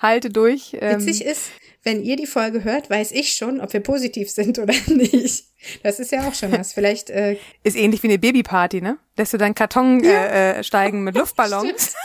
Halte 0.00 0.30
durch. 0.30 0.72
Witzig 0.72 1.22
ähm, 1.22 1.30
ist, 1.32 1.50
wenn 1.82 2.02
ihr 2.02 2.16
die 2.16 2.26
Folge 2.26 2.64
hört, 2.64 2.90
weiß 2.90 3.12
ich 3.12 3.32
schon, 3.34 3.60
ob 3.60 3.72
wir 3.72 3.80
positiv 3.80 4.30
sind 4.30 4.58
oder 4.58 4.74
nicht. 4.86 5.44
Das 5.82 6.00
ist 6.00 6.12
ja 6.12 6.26
auch 6.26 6.34
schon 6.34 6.52
was. 6.52 6.72
Vielleicht 6.72 7.10
äh, 7.10 7.36
ist 7.62 7.76
ähnlich 7.76 8.02
wie 8.02 8.08
eine 8.08 8.18
Babyparty, 8.18 8.80
ne? 8.80 8.98
Lässt 9.16 9.32
du 9.32 9.38
deinen 9.38 9.54
Karton 9.54 10.02
ja. 10.02 10.10
äh, 10.10 10.58
äh 10.58 10.64
steigen 10.64 11.04
mit 11.04 11.14
Luftballons. 11.16 11.94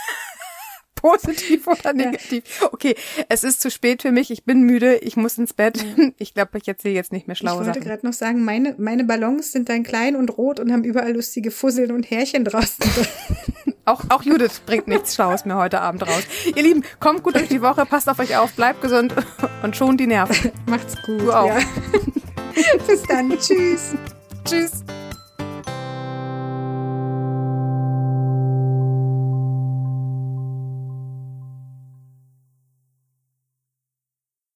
Positiv 0.94 1.66
oder 1.66 1.92
negativ? 1.92 2.42
Ja. 2.60 2.72
Okay, 2.72 2.96
es 3.28 3.44
ist 3.44 3.60
zu 3.60 3.70
spät 3.70 4.00
für 4.00 4.12
mich. 4.12 4.30
Ich 4.30 4.44
bin 4.44 4.62
müde. 4.62 4.96
Ich 4.96 5.14
muss 5.14 5.36
ins 5.36 5.52
Bett. 5.52 5.84
Ich 6.18 6.32
glaube, 6.32 6.56
ich 6.56 6.66
erzähle 6.66 6.94
jetzt 6.94 7.12
nicht 7.12 7.26
mehr 7.26 7.36
schlaue 7.36 7.60
Ich 7.60 7.66
wollte 7.66 7.80
gerade 7.80 8.04
noch 8.04 8.14
sagen, 8.14 8.42
meine, 8.42 8.74
meine 8.78 9.04
Ballons 9.04 9.52
sind 9.52 9.68
dann 9.68 9.82
klein 9.82 10.16
und 10.16 10.36
rot 10.38 10.58
und 10.58 10.72
haben 10.72 10.84
überall 10.84 11.12
lustige 11.12 11.50
Fusseln 11.50 11.92
und 11.92 12.10
Härchen 12.10 12.44
draußen. 12.44 12.82
Auch, 13.86 14.02
auch 14.08 14.22
Judith 14.22 14.60
bringt 14.66 14.88
nichts 14.88 15.14
Schlaues 15.14 15.44
mehr 15.44 15.56
heute 15.56 15.80
Abend 15.80 16.02
raus. 16.02 16.24
Ihr 16.44 16.62
Lieben, 16.62 16.82
kommt 16.98 17.22
gut 17.22 17.36
durch 17.36 17.48
die 17.48 17.62
Woche, 17.62 17.86
passt 17.86 18.08
auf 18.08 18.18
euch 18.18 18.36
auf, 18.36 18.52
bleibt 18.52 18.82
gesund 18.82 19.14
und 19.62 19.76
schont 19.76 20.00
die 20.00 20.08
Nerven. 20.08 20.50
Macht's 20.66 21.00
gut. 21.02 21.20
Du 21.20 21.32
auch. 21.32 21.46
Ja. 21.46 21.58
Bis 22.86 23.02
dann. 23.04 23.30
Tschüss. 23.38 23.94
Tschüss. 24.44 24.82